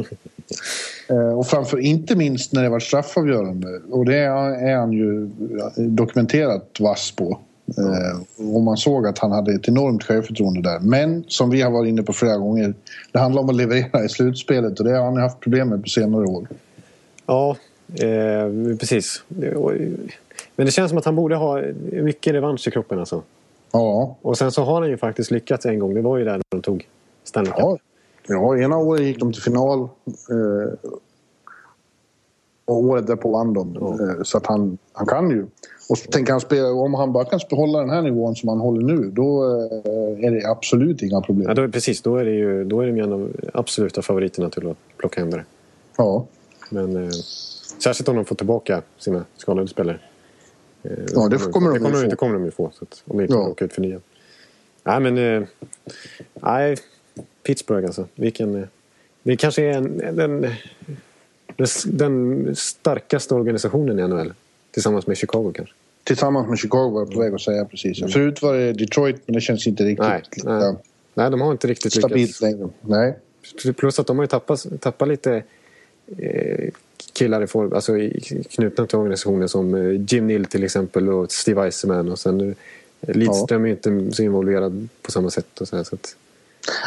[1.09, 3.81] Eh, och framför, inte minst när det var straffavgörande.
[3.91, 5.29] Och det är, är han ju
[5.77, 7.39] dokumenterat vass på.
[7.67, 10.79] Eh, och man såg att han hade ett enormt självförtroende där.
[10.79, 12.73] Men som vi har varit inne på flera gånger.
[13.11, 15.89] Det handlar om att leverera i slutspelet och det har han haft problem med på
[15.89, 16.47] senare år.
[17.25, 17.57] Ja,
[17.93, 19.23] eh, precis.
[20.55, 21.61] Men det känns som att han borde ha
[21.91, 23.21] mycket revansch i kroppen alltså.
[23.71, 24.15] Ja.
[24.21, 25.93] Och sen så har han ju faktiskt lyckats en gång.
[25.93, 26.87] Det var ju där när de tog
[27.23, 27.59] Stanley Cup.
[27.59, 27.77] Ja,
[28.27, 29.79] ja ena året gick de till final.
[29.79, 30.89] Eh,
[32.65, 33.75] och året därpå vann de.
[33.77, 35.45] Eh, så att han, han kan ju.
[35.89, 38.59] Och så tänker han spela, om han bara kan behålla den här nivån som han
[38.59, 41.47] håller nu då eh, är det absolut inga problem.
[41.47, 42.01] Ja, då, precis.
[42.01, 45.21] Då är det ju då är de ju en av absoluta favoriterna till att plocka
[45.21, 45.45] hem det.
[45.97, 46.25] Ja.
[46.69, 47.09] Men eh,
[47.83, 49.99] särskilt om de får tillbaka sina skadade spelare.
[50.83, 52.09] Eh, Ja, det kommer de det ju kommer, få.
[52.09, 52.71] Det kommer de ju få.
[52.73, 53.47] Så att, om de inte Ja.
[53.47, 53.99] åker ut för nya.
[54.83, 55.17] Nej, men...
[55.17, 55.47] Eh,
[56.33, 56.77] nej,
[57.43, 58.07] Pittsburgh alltså.
[58.15, 58.55] Vilken...
[58.55, 58.63] Eh,
[59.23, 60.47] det kanske är en, den,
[61.85, 64.33] den, starkaste organisationen i NHL.
[64.71, 65.75] Tillsammans med Chicago kanske.
[66.03, 68.13] Tillsammans med Chicago var jag på väg att säga precis.
[68.13, 70.75] Förut var det Detroit men det känns inte riktigt Nej, lika nej.
[71.13, 72.41] Nej, de har inte riktigt stabilt lyckats.
[72.41, 72.69] längre.
[72.81, 73.15] Nej.
[73.75, 75.43] Plus att de har ju tappat, tappat lite
[76.17, 76.69] eh,
[77.13, 77.93] killar i form, alltså
[78.49, 82.55] knutna till organisationen som eh, Jim Nill till exempel och Steve Eisenman och sen
[83.01, 85.61] eh, Lidström är ju inte så involverad på samma sätt.
[85.61, 86.15] Och så här, så att,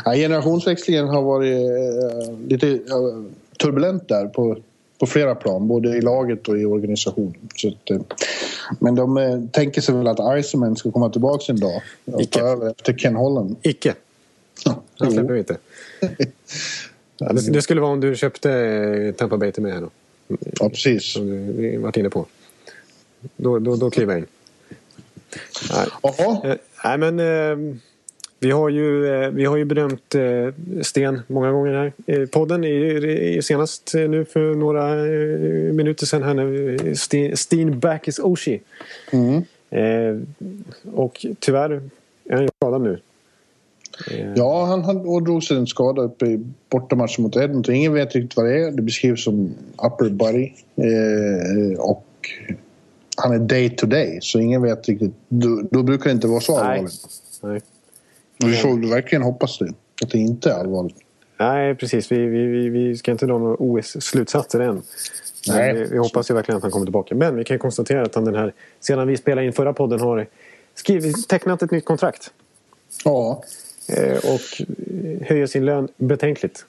[0.05, 3.23] Ja, generationsväxlingen har varit eh, lite eh,
[3.59, 4.57] turbulent där på,
[4.99, 5.69] på flera plan.
[5.69, 7.49] Både i laget och i organisationen.
[7.55, 8.01] Så att, eh,
[8.81, 12.39] men de eh, tänker sig väl att Eisenman ska komma tillbaka en dag och Icke.
[12.39, 13.57] ta över efter Ken Holland.
[13.63, 13.95] icke!
[14.99, 15.57] Han släpper vi inte.
[17.19, 19.91] Det, det skulle vara om du köpte eh, Tampa Bay till mig här då.
[20.61, 21.13] Ja, precis.
[21.13, 22.27] Som du varit inne på.
[23.37, 24.27] Då, då, då kliver jag in.
[25.73, 25.87] Nej.
[26.03, 26.57] Jaha.
[26.85, 27.81] Nej men
[28.41, 32.65] vi har ju, eh, vi har ju bedömt eh, Sten många gånger här i podden.
[32.65, 38.61] I, senast eh, nu för några eh, minuter sedan här när Sten, Steen Backes Oshie.
[39.11, 39.43] Mm.
[39.71, 40.23] Eh,
[40.95, 41.71] och tyvärr
[42.25, 43.01] är han ju skadad nu.
[44.11, 47.75] Eh, Ja, han ådrog sig en skada uppe i bortamatchen mot Edmonton.
[47.75, 48.71] Ingen vet riktigt vad det är.
[48.71, 49.55] Det beskrivs som
[49.87, 50.53] upper body.
[50.77, 52.05] Eh, och
[53.17, 55.13] han är day to day, så ingen vet riktigt.
[55.29, 56.63] Då, då brukar det inte vara så nej.
[56.63, 56.95] allvarligt.
[57.43, 57.61] nej.
[58.39, 59.73] Men vi får verkligen hoppas det.
[60.03, 60.97] Att det inte är allvarligt.
[61.39, 62.13] Nej, precis.
[62.13, 64.83] Vi, vi, vi, ska inte dra några OS-slutsatser än.
[65.49, 65.75] Nej.
[65.75, 67.15] Vi, vi hoppas ju verkligen att han kommer tillbaka.
[67.15, 70.27] Men vi kan konstatera att han den här, sedan vi spelade in förra podden har
[70.75, 72.31] skrivit, tecknat ett nytt kontrakt.
[73.05, 73.43] Ja.
[73.89, 74.67] Eh, och
[75.27, 76.67] höjer sin lön betänkligt.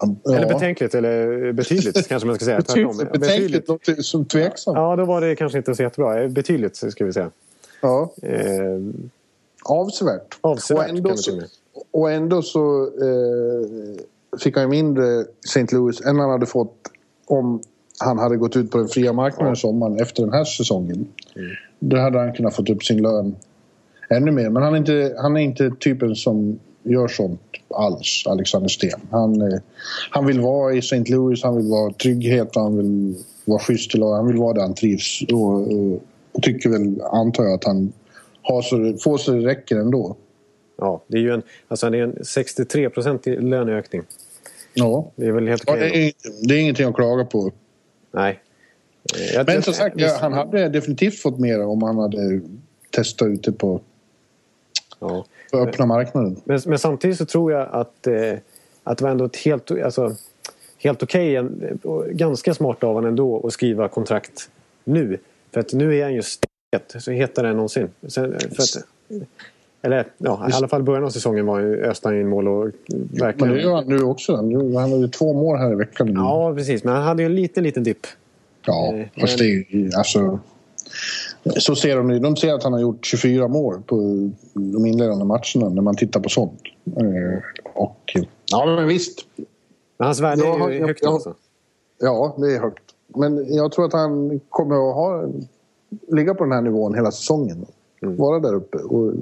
[0.00, 0.36] ja.
[0.36, 2.58] Eller betänkligt, eller betydligt kanske man ska säga.
[2.58, 4.76] Betydligt, betänkligt låter som tveksamt.
[4.76, 6.22] Ja, då var det kanske inte så jättebra.
[6.22, 7.30] Eh, Betydligt, ska vi säga.
[7.80, 8.12] Ja.
[9.68, 10.38] Eh, Avsevärt.
[10.40, 11.42] avsevärt och ändå kan så,
[11.90, 15.66] och ändå så eh, fick han ju mindre St.
[15.72, 16.76] Louis än han hade fått
[17.26, 17.60] om
[17.98, 21.08] han hade gått ut på den fria marknaden i sommaren efter den här säsongen.
[21.36, 21.50] Mm.
[21.78, 23.36] Då hade han kunnat fått upp sin lön
[24.10, 24.50] ännu mer.
[24.50, 27.40] Men han är inte, han är inte typen som gör sånt
[27.74, 29.00] alls, Alexander Sten.
[29.10, 29.58] Han, eh,
[30.10, 31.04] han vill vara i St.
[31.06, 34.02] Louis, han vill vara trygghet han vill vara schysst till.
[34.02, 35.22] Han vill vara där han trivs.
[35.32, 36.02] Och, och,
[36.32, 37.92] och tycker väl, antar jag, att han
[38.44, 40.16] har så, får så det räcker ändå.
[40.76, 44.02] Ja, det är ju en, alltså det är en 63 procentig löneökning.
[44.74, 45.10] Ja.
[45.16, 46.12] Det är väl helt Ja, det, är,
[46.48, 47.50] det är ingenting att klaga på.
[48.10, 48.40] Nej.
[49.34, 52.40] Jag- Men jag- som sagt, ja, han hade definitivt fått mer om han hade
[52.90, 53.80] testat ute på,
[54.98, 55.24] Ja.
[55.52, 56.36] på öppna marknaden.
[56.44, 58.34] Men, men samtidigt så tror jag att, eh,
[58.84, 60.14] att det var ändå ett helt, alltså,
[60.78, 61.38] helt okej,
[61.82, 64.50] och ganska smart av honom ändå att skriva kontrakt
[64.84, 65.18] nu.
[65.52, 66.22] För att nu är han ju
[66.78, 67.88] stet, så hetare än någonsin.
[68.08, 68.84] Sen, eh, för att,
[69.82, 73.08] eller ja, i alla fall början av säsongen var ju öste in mål och Men
[73.12, 73.54] verkligen...
[73.54, 74.42] det gör han nu också.
[74.42, 76.06] Nu- Han har ju två mål här i veckan.
[76.06, 76.12] nu.
[76.14, 76.84] Ja, precis.
[76.84, 78.06] Men han hade ju en liten, liten dipp.
[78.66, 80.38] Ja, Eh, fast det är ju- alltså...
[81.58, 83.96] Så ser de, de ser att han har gjort 24 mål på
[84.54, 86.60] de inledande matcherna när man tittar på sånt.
[86.96, 87.42] Eh,
[87.74, 88.16] Och,
[88.50, 89.18] ja, men visst.
[89.98, 91.34] Men hans värde är ju jag- högt jag- alltså.
[92.00, 92.82] Ja, det är högt.
[93.16, 95.24] Men jag tror att han kommer att ha,
[96.08, 97.66] ligga på den här nivån hela säsongen.
[98.02, 98.16] Mm.
[98.16, 98.78] Vara där uppe.
[98.78, 99.12] Och,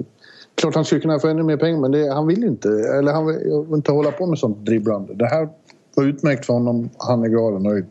[0.55, 2.69] klart han skulle kunna få ännu mer pengar men det, han vill inte.
[2.69, 5.13] Eller han vill inte hålla på med sånt dribblande.
[5.13, 5.49] Det här
[5.95, 6.89] var utmärkt för honom.
[6.97, 7.85] Han är glad och nöjd.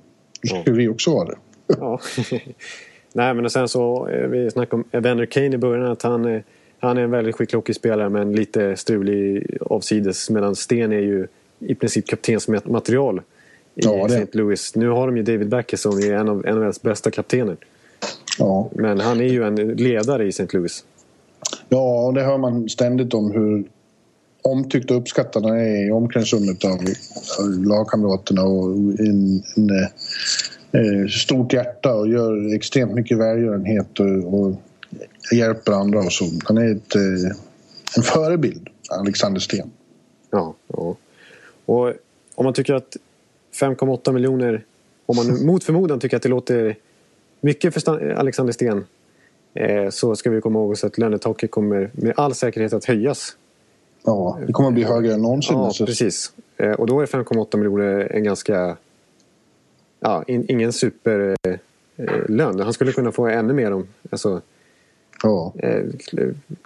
[0.51, 1.37] Då skulle vi också vara det.
[1.67, 2.01] Ja.
[3.13, 6.25] Nej, men och sen så, eh, vi snackade om Evander Kane i början, att han,
[6.25, 6.43] eh,
[6.79, 10.31] han är en väldigt skicklig hockeyspelare men lite strulig avsides.
[10.31, 11.27] Medan Sten är ju
[11.59, 13.23] i princip kaptensmaterial i
[13.75, 14.07] Ja.
[14.07, 14.27] St.
[14.33, 14.77] Louis.
[14.77, 17.57] Nu har de ju David Backes som är en av NHLs bästa kaptener.
[18.39, 18.71] Ja.
[18.73, 20.47] Men han är ju en ledare i St.
[20.53, 20.85] Louis.
[21.69, 23.65] Ja, och det hör man ständigt om hur
[24.43, 26.79] omtyckt och uppskattad han är i omklädningsrummet av
[27.65, 28.71] lagkamraterna och
[29.01, 29.71] en, en,
[30.71, 34.57] en, stort hjärta och gör extremt mycket välgörenhet och, och
[35.35, 36.25] hjälper andra och så.
[36.45, 36.95] Han är ett,
[37.97, 39.71] en förebild, Alexander Sten.
[40.31, 40.97] Ja, ja.
[41.65, 41.93] Och
[42.35, 42.97] om man tycker att
[43.61, 44.65] 5,8 miljoner,
[45.07, 46.77] om man mot förmodan tycker att det låter
[47.43, 48.85] mycket för Alexander Sten
[49.55, 53.37] eh, så ska vi komma ihåg att lönetaket kommer med all säkerhet att höjas.
[54.05, 55.57] Ja, det kommer att bli högre än någonsin.
[55.57, 56.33] Ja, precis.
[56.57, 58.77] Eh, och då är 5,8 miljoner en ganska...
[60.01, 62.61] Ja, in, ingen superlön.
[62.61, 63.89] Han skulle kunna få ännu mer om...
[64.11, 64.41] Alltså,
[65.23, 65.53] ja.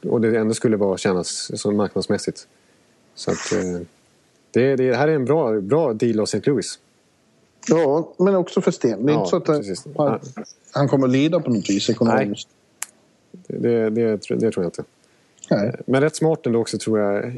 [0.03, 2.49] och det ändå skulle vara kännas som marknadsmässigt.
[3.15, 3.53] Så att,
[4.51, 6.51] det, det här är en bra, bra deal av St.
[6.51, 6.79] Louis.
[7.69, 9.07] Ja, men också för Sten.
[9.07, 10.21] Det är ja, inte så att han,
[10.73, 12.49] han kommer att lida på något vis ekonomiskt.
[13.47, 14.85] Nej, det, det, det, tror jag inte.
[15.51, 15.75] Nej.
[15.87, 17.35] Men rätt smart ändå också tror jag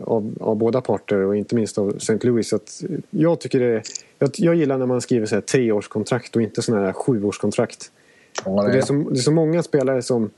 [0.00, 2.18] av, av båda parter och inte minst av St.
[2.22, 2.52] Louis.
[2.52, 3.82] Att jag, tycker det,
[4.18, 7.90] jag, jag gillar när man skriver så här treårskontrakt och inte sådana här sjuårskontrakt.
[8.44, 10.30] Ja, det, är så, det är så många spelare som...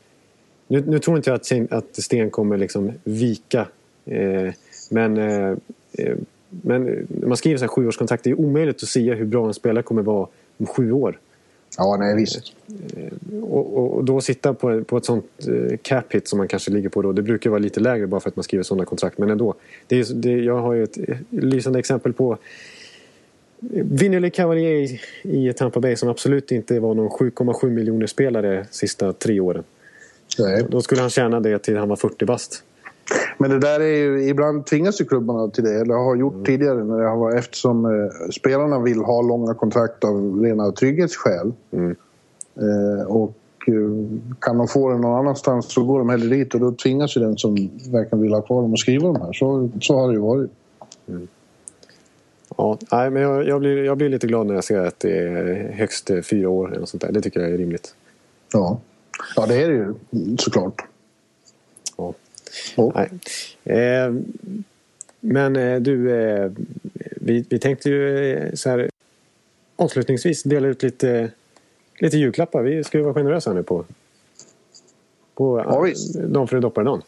[0.66, 3.66] Nu, nu tror inte jag att, att Sten kommer liksom vika.
[4.04, 4.52] Eh,
[4.90, 5.56] men, eh,
[5.92, 6.16] eh,
[6.62, 9.54] men när man skriver så här sjuårskontrakt, det är omöjligt att säga hur bra en
[9.54, 11.18] spelare kommer vara om sju år.
[11.78, 12.52] Ja, nej visst.
[12.96, 15.26] Eh, och, och, då sitta på, på ett sånt
[15.82, 18.28] cap hit som man kanske ligger på då, det brukar vara lite lägre bara för
[18.28, 19.54] att man skriver sådana kontrakt, men ändå.
[19.86, 20.98] Det är, det, jag har ju ett
[21.30, 22.38] lysande exempel på
[23.70, 29.40] Vinny Cavalier i Tampa Bay som absolut inte var någon 7,7 miljoner spelare sista tre
[29.40, 29.64] åren.
[30.38, 30.64] Nej.
[30.68, 32.62] Då skulle han tjäna det till han var 40 bast.
[33.38, 36.44] Men det där är ju, ibland tvingas ju klubbarna till det, eller har gjort mm.
[36.44, 41.52] tidigare när det har varit, eftersom eh, spelarna vill ha långa kontrakt av rena trygghetsskäl.
[41.70, 41.96] Mm.
[42.56, 43.34] Eh, och
[43.66, 43.74] eh,
[44.38, 47.20] kan de få det någon annanstans så går de hellre dit och då tvingas ju
[47.20, 47.54] den som
[47.92, 49.32] verkligen vill ha kvar dem att skriva de här.
[49.32, 50.50] Så, så har det ju varit.
[51.08, 51.28] Mm.
[52.56, 55.18] Ja, nej, men jag, jag, blir, jag blir lite glad när jag ser att det
[55.18, 57.12] är högst fyra år eller sånt där.
[57.12, 57.94] Det tycker jag är rimligt.
[58.52, 58.80] Ja,
[59.36, 59.94] ja det är det ju
[60.38, 60.84] såklart.
[62.76, 63.00] Oh.
[63.64, 64.12] Eh,
[65.20, 66.50] men eh, du, eh,
[67.16, 68.90] vi, vi tänkte ju eh, så här
[69.76, 71.30] avslutningsvis dela ut lite,
[71.98, 72.62] lite julklappar.
[72.62, 73.84] Vi ska ju vara generösa nu på,
[75.34, 75.86] på ja,
[76.28, 77.02] dagen före dopparedagen.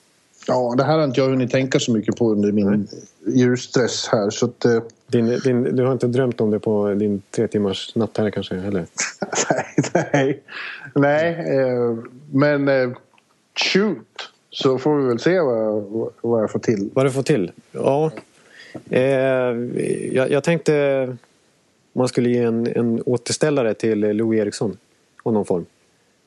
[0.48, 3.36] Ja, det här har inte jag hunnit tänka så mycket på under min Nej.
[3.36, 4.30] julstress här.
[4.30, 4.82] Så att, eh...
[5.06, 8.54] din, din, du har inte drömt om det på din tre timmars natt här kanske?
[8.54, 8.86] Eller?
[9.94, 10.42] nej, nej.
[10.94, 11.96] nej eh,
[12.32, 12.90] men eh,
[13.72, 14.32] shoot!
[14.56, 16.90] Så får vi väl se vad, vad jag får till.
[16.94, 17.52] Vad du får till?
[17.72, 18.10] Ja.
[18.90, 19.02] Eh,
[20.12, 21.16] jag, jag, tänkte
[21.92, 24.76] man skulle ge en, en återställare till Louis Eriksson.
[25.22, 25.66] Av någon form.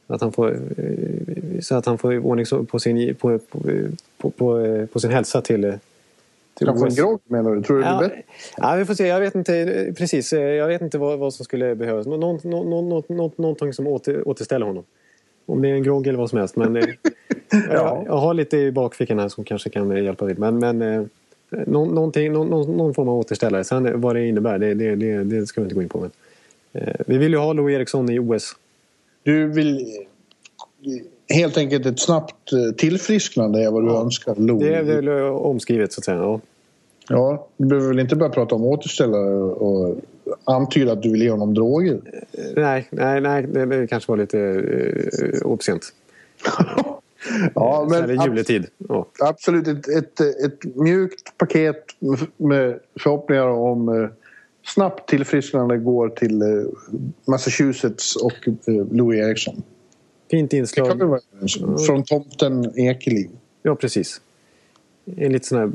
[0.08, 3.60] Att han får, eh, så att han får ordning på sin, på, på,
[4.18, 5.74] på, på, sin hälsa till
[6.54, 7.62] till kan få en grogg menar du?
[7.62, 8.24] Tror du ja, det blir bättre?
[8.58, 9.08] Ja, vi får se.
[9.08, 10.34] Jag vet inte precis.
[10.34, 12.08] Jag vet inte vad, vad som skulle behövas.
[12.08, 14.84] Någon, någon, någon, någonting som åter, återställer honom.
[15.46, 16.56] Om det är en grogg eller vad som helst.
[16.56, 16.84] Men
[17.70, 18.04] ja.
[18.06, 20.38] jag, har lite i bakfickan här som kanske kan hjälpa till.
[20.38, 21.04] Men, men eh,
[21.68, 23.64] någon, någon, någon, form av återställare.
[23.64, 26.00] Sen vad det innebär, det, det, det, det ska vi inte gå in på.
[26.00, 26.12] Men,
[26.74, 28.56] eh, vi vill ju ha Louis Eriksson i OS.
[29.24, 29.88] Du vill
[31.34, 34.02] helt enkelt ett snabbt eh, tillfrisknande är vad du ja.
[34.02, 34.64] önskar Louis.
[34.64, 36.18] Det är väl omskrivet så att säga.
[36.18, 36.40] Ja.
[37.12, 39.98] Ja, du behöver väl inte börja prata om återställare och
[40.44, 42.00] antyda att du vill ge honom droger?
[42.56, 45.94] Nej, nej, nej det, det kanske var lite uh, obscent.
[47.56, 48.66] ja, men Eller juletid.
[48.78, 49.08] Ja.
[49.20, 51.86] Absolut, ett, ett, ett mjukt paket
[52.38, 54.10] med förhoppningar om uh,
[54.66, 56.68] snabbt tillfrisknande går till uh,
[57.28, 58.48] Massachusetts och
[58.92, 59.64] Louis Eriksson.
[60.32, 61.20] Fint inslag.
[61.88, 63.30] Från tomten Ekeliv.
[63.64, 64.22] Ja, precis
[65.18, 65.72] en lite sån här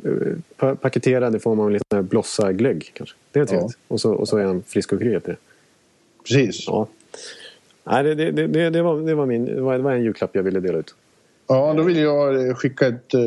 [0.69, 3.17] eh, paketerad i form av en liten blossa-glögg kanske.
[3.33, 3.73] Det är trevligt.
[3.73, 3.95] Ja.
[3.95, 5.39] Och, så, och så är han frisk och kry efter det.
[6.23, 6.65] Precis.
[6.67, 6.89] Ja.
[7.85, 10.61] Nej, det, det, det, det, var, det, var min, det var en julklapp jag ville
[10.61, 10.95] dela ut.
[11.47, 13.21] Ja, då vill jag eh, skicka ett äh,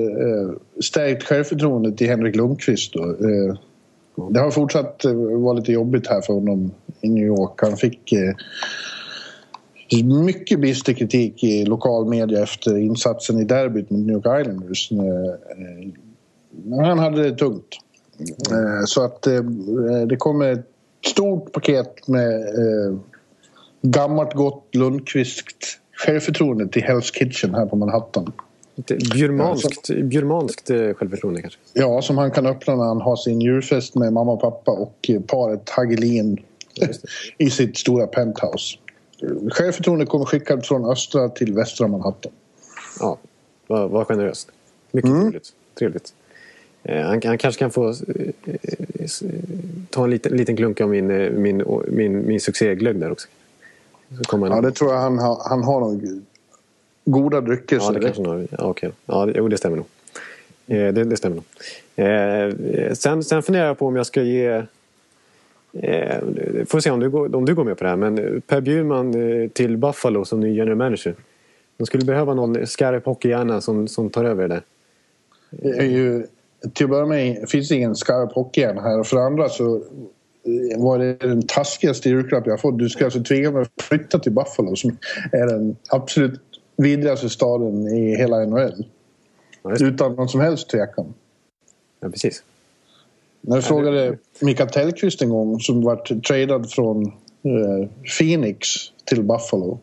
[0.82, 2.94] stärkt självförtroende till Henrik Lundqvist.
[2.94, 3.04] Då.
[3.04, 3.56] Äh,
[4.30, 5.06] det har fortsatt
[5.42, 7.62] vara lite jobbigt här för honom i New York.
[7.62, 8.34] Han fick äh,
[10.06, 14.92] mycket bister kritik i lokal media efter insatsen i derbyt mot New York Islanders.
[16.52, 17.78] Men han hade det tungt.
[18.86, 19.22] Så att
[20.10, 20.68] det kommer ett
[21.06, 22.42] stort paket med
[23.82, 28.34] gammalt gott Lundqvist självförtroende till Hell's Kitchen här på Manhattan.
[29.14, 31.60] Bjurmanskt, bjurmanskt självförtroende kanske?
[31.74, 35.10] Ja, som han kan öppna när han har sin julfest med mamma och pappa och
[35.28, 36.44] paret Hagelin
[37.38, 38.78] i sitt stora penthouse.
[39.52, 42.32] Självförtroende kommer skickat från östra till västra Manhattan.
[43.00, 43.18] Ja,
[43.68, 44.52] Var, var generöst.
[44.92, 45.54] Mycket trevligt.
[45.80, 46.14] trevligt.
[46.84, 47.96] Eh, han, han kanske kan få eh,
[48.46, 49.10] eh,
[49.90, 53.28] ta en liten, liten klunk av min, eh, min, min, min succéglögg där också.
[54.32, 55.42] Han, Ja, det tror jag han har.
[55.50, 56.22] Han har nog
[57.06, 57.80] goda drycker.
[57.82, 58.48] Ja, det det- kanske nog.
[58.52, 58.92] Ja, okej.
[59.06, 59.86] Ja, det, jo, det stämmer nog.
[60.68, 61.46] Eh, det, det stämmer nog.
[61.96, 64.64] Eh, sen, sen funderar jag på om jag ska ge...
[65.74, 66.18] Eh,
[66.68, 67.98] får se om du, går, om du går med på det här.
[67.98, 71.16] Men Per Bjurman eh, till Buffalo som ny general manager.
[71.78, 74.62] De skulle behöva någon skarp hockeyhjärna som, som tar över det där.
[75.50, 76.26] Det är ju,
[76.74, 79.00] till att börja med finns det ingen skarp hockeyhjärna här.
[79.00, 79.84] Och för det andra så
[80.78, 82.80] var det den taskigaste julklapp jag fått.
[82.80, 84.98] Du ska alltså tvinga mig att flytta till Buffalo som
[85.32, 86.42] är den absolut
[86.78, 88.86] vidrigaste staden i hela NHL.
[89.64, 89.76] Ja.
[89.80, 91.14] Utan någon som helst tvekan.
[92.00, 92.44] ja, precis.
[93.42, 98.68] När jag frågade Mikael Tellqvist en gång som vart tradad från eh, Phoenix
[99.06, 99.80] till Buffalo.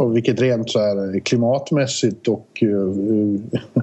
[0.00, 3.82] Och vilket rent så här klimatmässigt och eh,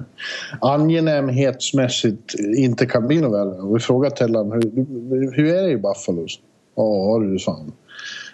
[0.60, 3.60] angenämhetsmässigt inte kan bli något värre.
[3.62, 6.26] Och vi frågade Tellan hur, hur är det i Buffalo?
[6.74, 7.72] Ja du, han.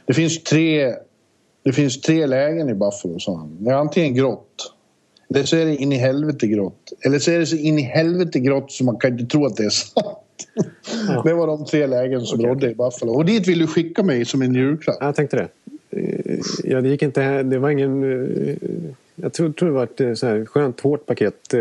[0.06, 0.94] Det finns tre,
[1.64, 3.56] det finns tre lägen i Buffalo, sa han.
[3.60, 4.74] Det är antingen grått
[5.34, 6.92] eller så är det in i helvete grått.
[7.04, 9.56] Eller så är det så in i helvete grått så man kan inte tro att
[9.56, 10.18] det är sant.
[11.24, 12.50] Det var de tre lägen som Okej.
[12.50, 13.12] rådde i Buffalo.
[13.12, 14.96] Och dit vill du skicka mig som en julklapp.
[15.00, 15.48] Ja, jag tänkte det.
[15.96, 17.42] Eh, Ja, det gick inte...
[17.42, 18.02] Det var ingen...
[18.48, 18.56] eh,
[19.16, 21.54] Jag tror, tror det var ett eh, så här skönt hårt paket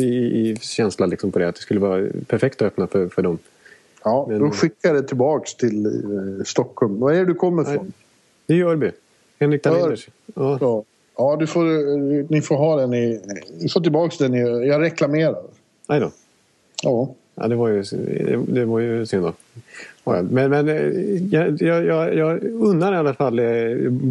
[0.00, 1.48] i, i känsla liksom på det.
[1.48, 3.38] Att det skulle vara perfekt att öppna för, för dem.
[4.04, 4.52] Ja, Men-
[4.82, 7.00] jag det tillbaks till Stockholm.
[7.00, 7.92] Var är det du kommer ifrån?
[8.46, 8.90] Det är Örby.
[9.40, 9.62] Henrik.
[9.62, 10.08] Dahlinders.
[10.34, 10.84] Ja, Ja,
[11.16, 11.64] ja du får,
[12.32, 13.20] ni får ha den i...
[13.60, 14.66] Ni får tillbaks den i...
[14.68, 15.42] Jag reklamerar.
[15.88, 16.10] nej då.
[16.82, 17.14] Ja.
[17.34, 17.82] Ja, det var ju,
[18.48, 19.32] det var ju synd då.
[20.04, 20.22] Ja, ja.
[20.22, 20.76] Men, men eh,
[21.34, 23.44] jag, jag, jag, unnar i alla fall eh,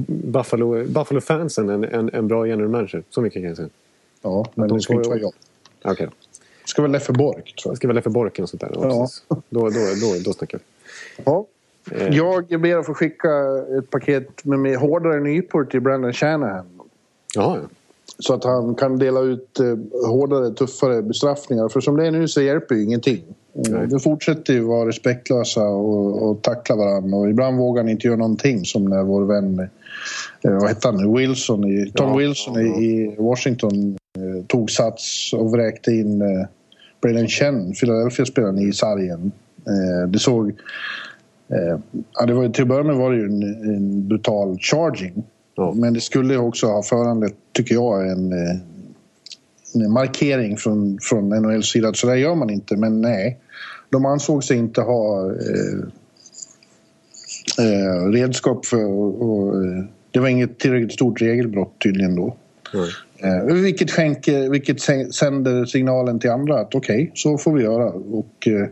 [0.07, 3.03] Buffalo, Buffalo-fansen en, en, en bra general manager.
[3.09, 3.69] Så mycket kan jag säga.
[4.21, 5.31] Ja, men de det ska inte vara jag.
[5.83, 6.11] Okej då.
[6.63, 7.77] Det ska vara Leffe Bork, tror Det jag.
[7.77, 8.71] ska väl för Borken och sånt där.
[8.73, 9.37] Ja, Ja.
[9.49, 10.63] Då, då, då, då snackar vi.
[11.25, 11.45] Ja.
[11.91, 12.17] Eh.
[12.17, 13.29] Jag ber att få skicka
[13.79, 16.65] ett paket med, med hårdare nypor till Brandon Shanahan.
[17.35, 17.67] Jaha, ja.
[18.19, 19.59] Så att han kan dela ut
[20.07, 21.69] hårdare, tuffare bestraffningar.
[21.69, 23.23] För som det är nu så hjälper ju ingenting.
[23.53, 23.81] Nej.
[23.81, 27.17] Eh, De fortsätter ju vara respektlösa och, och tackla varandra.
[27.17, 28.65] Och ibland vågar han inte göra någonting.
[28.65, 29.59] Som när vår vän,
[30.43, 32.81] eh, vad hette han, Wilson i, Tom Ja, Wilson ja, ja.
[32.81, 36.47] I, Washington eh, tog sats och vräkte in eh,
[37.01, 39.31] Braden Chen, Philadelphia-spelaren, i sargen.
[39.67, 40.49] Eh, det såg...
[41.49, 41.79] Eh,
[42.13, 43.43] ja, det var, till att börja med var det ju en,
[43.75, 45.23] en brutal charging.
[45.75, 48.61] Men det skulle också ha föranlett, tycker jag, en, eh, en
[49.73, 51.93] markering från, från NHLs sida.
[51.93, 53.39] Så där gör man inte, men nej.
[53.89, 55.79] De ansåg sig inte ha eh,
[57.65, 58.85] eh, redskap för...
[58.85, 62.35] Och, och, eh, det var inget tillräckligt stort regelbrott tydligen då.
[63.17, 67.89] Eh, vilket, skänker, vilket sä- sänder signalen till andra att okej, så får vi göra.
[67.91, 68.67] Och eh,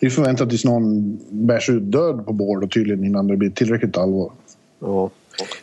[0.00, 2.32] vi får vänta tills någon bärs ut död på
[2.62, 4.32] och tydligen innan det blir tillräckligt allvar.
[4.80, 5.10] Ja.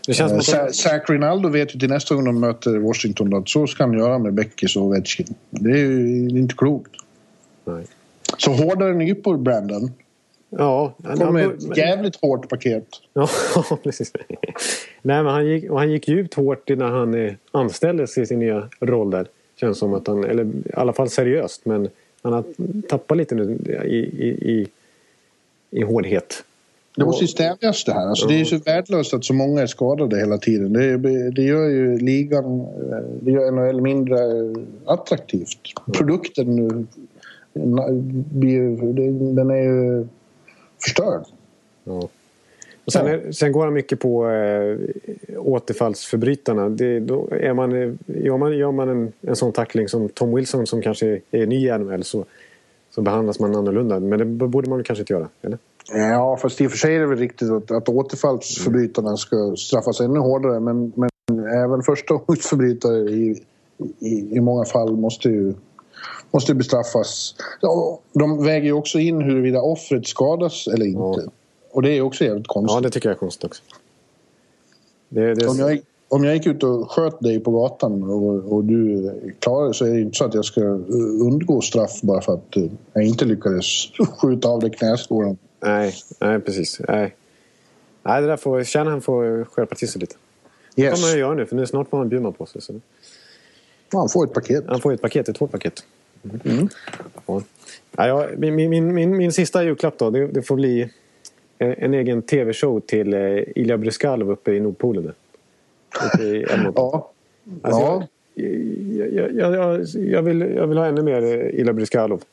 [0.08, 3.34] Det känns Eh, som att Zach Rinaldo vet ju till nästa gång de möter Washington
[3.34, 5.36] att så ska han göra med Beckis och Ovechkin.
[5.50, 6.92] Det är ju inte klokt.
[7.66, 7.86] Nej.
[8.38, 9.92] Så hårdare nypor, Brandon.
[10.50, 12.88] Ja, han, Kom med han, ett jävligt hårt paket.
[13.14, 13.30] ja,
[13.84, 14.12] precis.
[15.02, 18.40] Nej, men han gick, och han gick djupt hårt när han eh, anställdes i sin
[18.40, 19.28] nya roll där.
[19.60, 21.90] Känns som att han, eller i alla fall seriöst, men
[22.22, 22.44] han har
[22.90, 24.68] tappat lite nu i, i, i,
[25.72, 26.44] i hårdhet.
[26.98, 28.08] Det måste ju stävjas det här.
[28.08, 30.74] Alltså, Det är så värdelöst att så många är skadade hela tiden.
[30.74, 30.98] Det,
[31.32, 35.60] det gör ju ligan, eh, det gör NHL mindre eh, attraktivt.
[35.94, 36.60] Produkten
[37.54, 37.92] eh,
[38.32, 38.94] blir
[39.36, 40.08] den är ju
[40.80, 41.24] förstörd.
[41.84, 42.10] Ja.
[42.86, 44.78] Och sen, är, sen går han mycket på eh,
[45.38, 46.70] återfallsförbrytarna.
[46.70, 50.68] Det, då är man, gör man, gör man en, en sån tackling som Tom Wilson
[50.68, 52.26] som kanske är ny i NHL så,
[52.90, 54.00] så behandlas man annorlunda.
[54.00, 55.58] Men det borde man kanske inte göra, eller?
[55.92, 60.02] Ja, fast i och för sig är det väl riktigt att, att återfallsförbrytarna ska straffas
[60.02, 60.60] ännu hårdare.
[60.60, 61.10] Men, men
[61.64, 63.44] även förstagångsförbrytare i,
[64.00, 65.54] i, i många fall måste ju,
[66.32, 67.36] måste bestraffas.
[67.62, 71.22] Ja, de väger ju också in huruvida offret skadas eller inte.
[71.26, 71.32] Ja.
[71.72, 72.76] Och det är också jävligt konstigt.
[72.76, 73.64] Ja, det tycker jag är konstigt också.
[75.10, 75.80] Det, det, Om jag,
[76.10, 79.94] om jag gick ut och sköt dig på gatan och, och du klarade så är
[79.94, 80.62] det inte så att jag ska
[81.22, 82.64] undgå straff bara för att eh,
[82.94, 83.66] jag inte lyckades
[84.22, 85.38] skjuta av dig knäskålen.
[85.68, 86.82] Nej, nej, precis.
[86.88, 87.16] Nej.
[88.04, 88.64] nej, det där får...
[88.64, 90.16] Shanahan får skärpa till sig lite.
[90.76, 90.94] Det Yes.
[90.94, 92.62] kommer han göra nu, för nu snart får han Bjurman på sig.
[92.62, 92.74] Så
[93.92, 94.64] Han får ett paket.
[94.68, 95.84] han får ett paket, ett hårt paket.
[97.26, 97.42] Ja.
[97.92, 100.90] Ja, ja, min, min, min, min, sista julklapp då, det, det får bli
[101.58, 105.14] en, en egen tv-show till eh, Ilja Bryskalov uppe i Nordpolen.
[106.14, 106.46] Uppe i.
[106.76, 107.12] Ja.
[107.62, 108.08] Alltså, ja.
[108.36, 112.24] jag, jag, jag, vill, jag vill ha ännu mer eh, Ila Briskalov.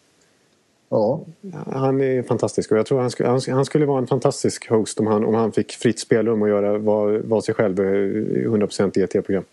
[0.95, 1.21] Ja.
[1.67, 5.01] Han är fantastisk och jag tror han skulle, han, han skulle vara en fantastisk host
[5.01, 8.99] om han, om han fick fritt spelrum och göra vad, vad sig själv eh, 100%
[8.99, 9.45] i ett tv-program.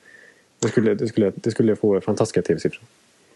[0.60, 2.84] Det skulle, det, skulle, det skulle få fantastiska tv-siffror.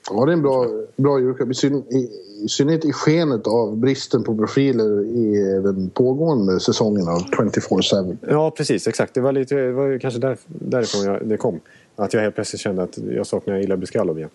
[0.09, 1.49] Ja, det är en bra, bra julklapp.
[1.49, 2.09] I, syn, i,
[2.43, 8.17] I synnerhet i skenet av bristen på profiler i den pågående säsongen av 24-7.
[8.29, 8.87] Ja, precis.
[8.87, 9.13] Exakt.
[9.13, 11.59] Det var, lite, det var kanske där, därifrån jag, det kom.
[11.95, 14.29] Att jag helt plötsligt kände att jag saknar Ila Briskalov igen.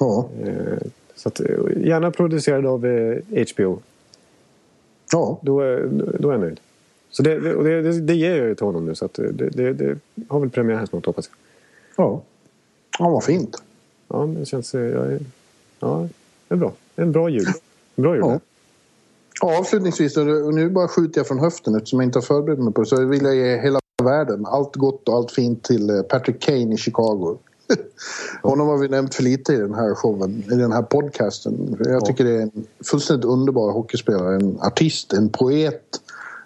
[0.00, 0.28] Ja.
[0.44, 0.88] Eh,
[1.24, 1.46] så att, eh,
[1.86, 3.18] gärna producerad av eh,
[3.54, 3.78] HBO.
[5.12, 5.38] ja.
[5.42, 6.60] Då, är- då är jag nöjd.
[7.10, 8.94] Så det, det, det, det, ger jag ju till honom nu.
[8.94, 9.98] Så att det, det, det
[10.28, 11.30] har väl premiär här snart hoppas
[11.96, 12.06] jag.
[12.06, 12.22] Ja.
[12.98, 13.62] Ja, vad fint.
[14.08, 14.74] Ja, det känns...
[14.74, 15.20] eh, är,
[15.80, 16.08] ja,
[16.48, 16.72] det är bra.
[16.94, 17.46] Det är en bra jul.
[17.96, 18.24] En bra jul.
[18.26, 18.40] Ja.
[19.40, 22.72] Ja, avslutningsvis, och nu bara skjuter jag från höften eftersom jag inte har förberett mig
[22.72, 26.02] på det, så vill jag ge hela världen allt gott och allt fint till eh,
[26.02, 27.38] Patrick Kane i Chicago.
[28.42, 31.76] Honom har vi nämnt för lite i den här showen, i den här podcasten.
[31.84, 35.82] Jag tycker det är en fullständigt underbar hockeyspelare, en artist, en poet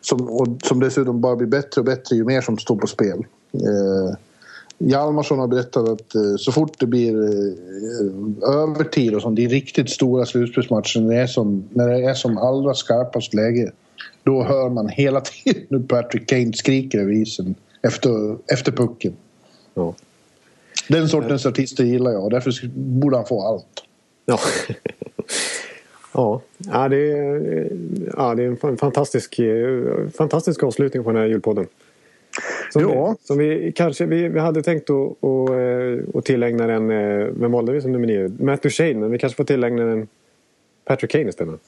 [0.01, 3.27] som, och, som dessutom bara blir bättre och bättre ju mer som står på spel.
[3.55, 4.17] Eh,
[4.79, 9.49] Hjalmarsson har berättat att eh, så fort det blir eh, övertid och sånt, det är
[9.49, 13.73] riktigt stora slutspelsmatcher när det är som, när det är som allra skarpast läge.
[14.23, 19.17] Då hör man hela tiden hur Patrick Kane skriker över isen efter, efter pucken.
[19.75, 19.95] Ja.
[20.89, 23.67] Den sortens artister gillar jag därför borde han få allt.
[24.27, 24.39] Ja.
[26.15, 26.41] ja.
[26.59, 27.71] Ja, det är,
[28.17, 29.83] ja, det är en fan- fantastisk, eh,
[30.17, 31.67] fantastisk avslutning på den här julpodden.
[32.73, 33.17] Som, Ja.
[33.21, 37.27] vi, som vi kanske vi, vi hade tänkt att, att, eh, att tillägna den, eh,
[37.41, 38.29] vem valde vi som nummer nio?
[38.41, 40.09] Matt Duchene, men vi kanske får tillägna den
[40.85, 41.61] Patrick Kane istället.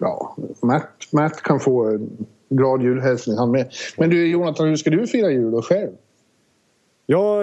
[0.00, 3.72] Ja, Matt, Matt kan få en glad julhälsning han med.
[3.98, 5.90] Men du Jonathan, hur ska du fira jul då själv?
[7.06, 7.42] Ja,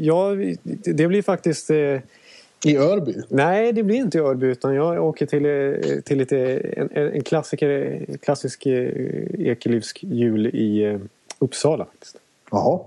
[0.00, 0.34] ja,
[0.84, 1.70] det blir faktiskt...
[1.70, 2.00] eh,
[2.64, 3.14] I Örby?
[3.28, 6.38] Nej, det blir inte i Örby utan jag åker till, eh, till lite,
[6.76, 8.90] en, en klassiker, klassisk eh,
[9.38, 10.98] Ekelivsk jul i
[11.38, 11.84] Uppsala.
[11.84, 12.16] Faktiskt.
[12.50, 12.80] Jaha.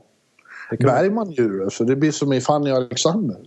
[0.80, 1.84] Bergman jul alltså.
[1.84, 3.38] Det blir som i Fanny och Alexander.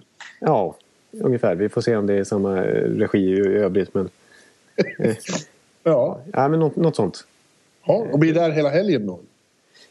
[0.40, 0.76] Ja,
[1.12, 1.54] ungefär.
[1.54, 3.94] Vi får se om det är samma regi i i övrigt.
[3.94, 4.08] Men,
[5.82, 6.20] Ja.
[6.32, 7.24] ja, men något, något sånt.
[7.86, 8.06] ja.
[8.12, 9.20] Och blir där hela helgen då?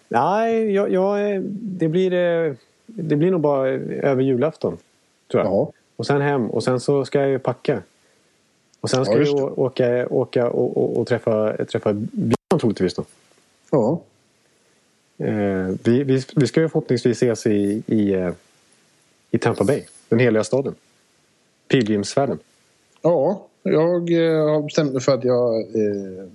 [0.07, 2.53] Nej, jag, jag, eh, det, blir, eh,
[2.85, 4.77] det blir nog bara över julafton.
[5.31, 5.53] Tror jag.
[5.53, 5.71] Ja.
[5.95, 7.81] Och sen hem och sen så ska jag ju packa.
[8.81, 13.03] Och sen ska Ja, å- åka, åka och, och, och träffa, träffa Björn troligtvis då.
[13.71, 13.99] Ja.
[15.17, 18.31] Eh, vi, vi, vi ska ju förhoppningsvis ses i, i, eh,
[19.31, 19.83] i Tampa Bay.
[20.09, 20.75] Den heliga staden.
[21.67, 22.39] Pilgrimsfärden.
[23.01, 26.25] Ja, jag eh, har bestämt mig för att jag eh,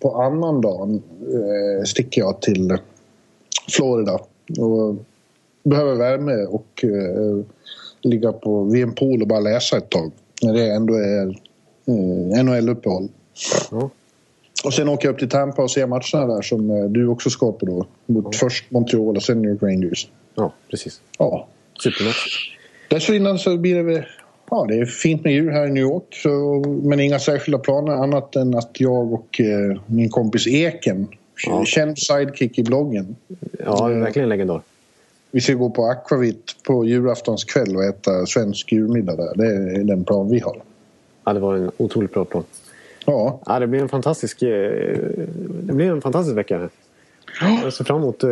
[0.00, 2.78] på annan dagen eh, sticker jag till
[3.70, 4.20] Florida
[4.58, 4.96] och
[5.62, 7.44] behöver värme och eh,
[8.02, 10.12] ligga på, vid en pool och bara läsa ett tag.
[10.42, 11.26] När det ändå är
[11.86, 13.08] eh, NHL-uppehåll.
[13.70, 13.90] Ja.
[14.64, 17.30] Och sen åker jag upp till Tampa och ser matcherna där som eh, du också
[17.30, 17.86] ska på då.
[18.06, 20.08] Mot först Montreal och sen New York Rangers.
[20.34, 21.00] ja, precis.
[21.18, 21.48] Ja,
[21.82, 22.56] Supermatch.
[22.88, 24.06] Dessförinnan så blir det.
[24.54, 26.04] Ja, det är fint med jul här i New York.
[26.22, 31.06] Så, men inga särskilda planer annat än att jag och eh, min kompis Eken,
[31.46, 31.64] Ja.
[31.64, 33.16] känd sidekick i bloggen.
[33.64, 34.60] Ja, verkligen en legendar.
[35.30, 39.32] Vi ska gå på Aquavit på julaftonskväll och äta svensk julmiddag där.
[39.34, 39.46] Det
[39.80, 40.62] är den plan vi har.
[41.24, 42.44] Ja, det var en otroligt bra plan.
[43.06, 44.48] Ja, Ja, det blir en fantastisk, eh,
[45.62, 46.58] det blir en fantastisk vecka.
[46.58, 47.60] här.
[47.64, 48.30] Jag ser fram emot, eh,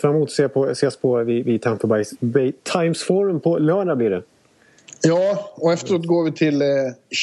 [0.00, 3.98] fram emot att se på, ses på vid, vid Tampa Bay Times Forum på lördag
[3.98, 4.22] blir det.
[5.02, 6.68] Ja och efteråt går vi till eh,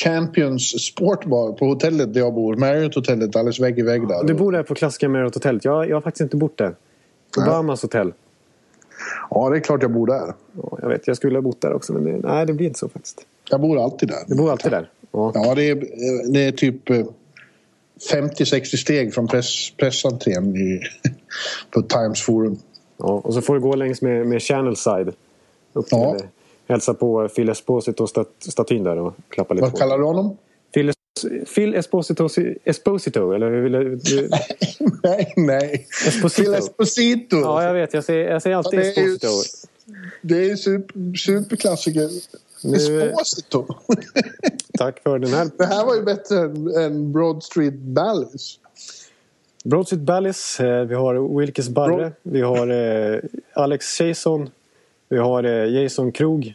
[0.04, 2.56] Champions Sportbar på hotellet där jag bor.
[2.56, 4.24] Marriott-hotellet alldeles vägg i vägg där.
[4.24, 5.66] Du bor där på klassiska Marriott hotellet.
[5.66, 6.76] Jag, jag har faktiskt inte bott där.
[7.38, 8.14] Obamas hotell.
[9.30, 10.34] Ja, det är klart jag bor där.
[10.64, 12.80] Ja, jag vet, jag skulle ha bott där också men det, nej, det blir inte
[12.80, 13.26] så faktiskt.
[13.50, 14.20] Jag bor alltid där.
[14.28, 14.90] Du bor alltid där?
[15.12, 15.32] Ja.
[15.36, 15.76] Ja, det är,
[16.34, 17.06] det är typ eh,
[18.14, 20.82] 50-60 steg från press, pressentrén i,
[21.72, 22.58] på Times Forum.
[22.98, 23.22] ja.
[23.24, 25.14] Och så får du gå längs med, med Channel Side.
[25.74, 26.18] Upp till, Ja.
[26.72, 29.78] Hälsa på Phil Esposito-statyn där och klappa lite Vad på.
[29.78, 30.38] kallar du honom?
[30.74, 30.94] Phil,
[31.56, 32.30] Phil Esposito,
[32.64, 33.72] Esposito, eller hur vill
[34.04, 34.30] du?
[35.04, 35.88] nej, nej.
[36.08, 36.44] Esposito.
[36.52, 37.38] Phil Esposito.
[37.38, 37.94] ja, jag vet.
[37.94, 39.68] Jag säger, jag säger alltid Ja, det är ju- Esposito.
[40.22, 42.10] Det är ju super, superklassiker.
[42.64, 42.76] Nu-
[43.10, 43.66] Esposito.
[44.78, 45.50] Tack för den här.
[45.58, 48.60] det här var ju bättre än, än Broad Street Ballis.
[49.64, 50.60] Broad Street Ballis.
[50.60, 51.96] eh, Vi har Wilkes Barre.
[51.96, 52.68] Bro- Vi har
[53.14, 53.20] eh,
[53.54, 54.50] Alex Jason.
[55.10, 56.54] Vi har eh, Jason Krog.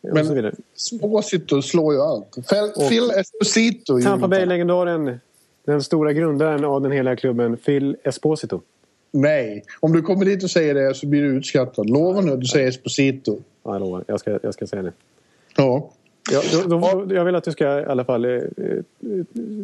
[0.00, 0.54] Och Men- så vidare.
[0.76, 2.34] Esposito slår ju allt.
[2.34, 4.00] Phil, Phil Esposito.
[4.00, 4.28] Tampa.
[4.28, 5.20] Bay-legendaren.
[5.64, 8.60] Den stora grundaren av den hela klubben, Phil Esposito.
[9.10, 9.64] Nej.
[9.80, 11.90] Om du kommer dit och säger det så blir du utskrattad.
[11.90, 13.38] Lova nu att du säger Esposito.
[13.64, 14.04] Ja, jag lovar.
[14.06, 14.92] Jag ska, jag ska säga det.
[15.56, 15.90] Ja.
[16.30, 18.42] Ja, då, då, jag vill att du ska i alla fall eh, eh,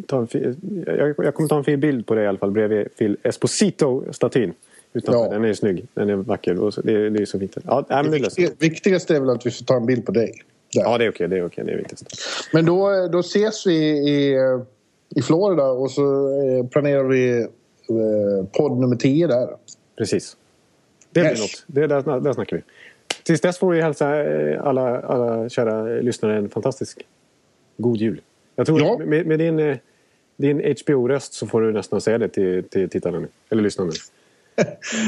[0.07, 0.27] ta en
[0.85, 4.53] jag, jag kommer ta en fin bild på dig i alla fall bredvid Phil Esposito-statyn.
[4.95, 5.23] Utanför.
[5.23, 5.29] Ja.
[5.29, 5.87] Den är snygg.
[5.93, 6.59] Den är vacker.
[6.59, 7.57] Och så, det, det är så fint.
[7.63, 8.29] Ja, det.
[8.37, 10.33] Det viktigaste är väl att vi får ta en bild på dig.
[10.73, 10.81] Där.
[10.81, 11.27] ja det är okej.
[11.27, 11.63] Det är okej.
[11.65, 12.07] Det är viktigast.
[12.53, 13.75] Men då, då ses vi
[14.09, 14.37] i,
[15.15, 17.47] i Florida och så eh, planerar vi eh,
[18.57, 19.49] podd nummer 10 där.
[19.97, 20.37] Precis.
[21.11, 21.39] Det blir Yes.
[21.39, 21.63] något.
[21.67, 22.63] Det, där, där snackar vi.
[23.23, 27.05] Tills dess får vi hälsa eh, alla, alla kära lyssnare en fantastisk
[27.77, 28.21] god jul.
[28.55, 28.97] Jag tror Ja.
[29.05, 29.77] med, med din,
[30.37, 33.27] din HBO-röst så får du nästan säga det till, till tittarna nu.
[33.49, 33.91] Eller lyssnarna.
[33.91, 34.05] Tycker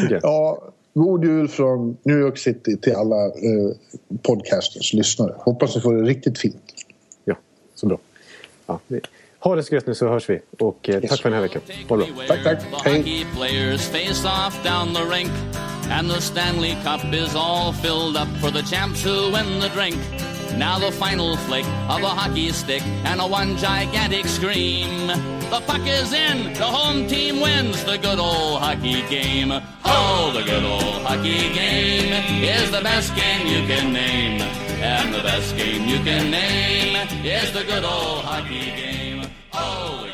[0.09, 0.19] jag.
[0.23, 0.61] Ja,
[0.93, 3.31] god jul från New York City till alla eh,
[4.21, 5.33] podcasters lyssnare.
[5.37, 6.73] Hoppas ni får det riktigt fint.
[7.25, 7.35] Ja,
[7.75, 7.97] så bra.
[8.65, 9.01] Ja, vi-
[9.39, 10.39] ha det så gött nu så hörs vi.
[10.59, 11.61] Och eh, tack för den här veckan.
[11.89, 12.23] Ha det bra.
[12.27, 12.63] Tack, tack.
[12.85, 12.97] Hej.
[12.97, 15.31] hockey players face off down the rink,
[15.91, 19.95] and the Stanley Cup is all filled up for the champs who win the drink.
[20.57, 25.07] Now the final flick of a hockey stick and a one gigantic scream.
[25.07, 29.51] The puck is in, the home team wins the good old hockey game.
[29.85, 32.11] Oh, the good old hockey game
[32.43, 34.41] is the best game you can name.
[34.81, 39.29] And the best game you can name is the good old hockey game.
[39.53, 40.06] Oh,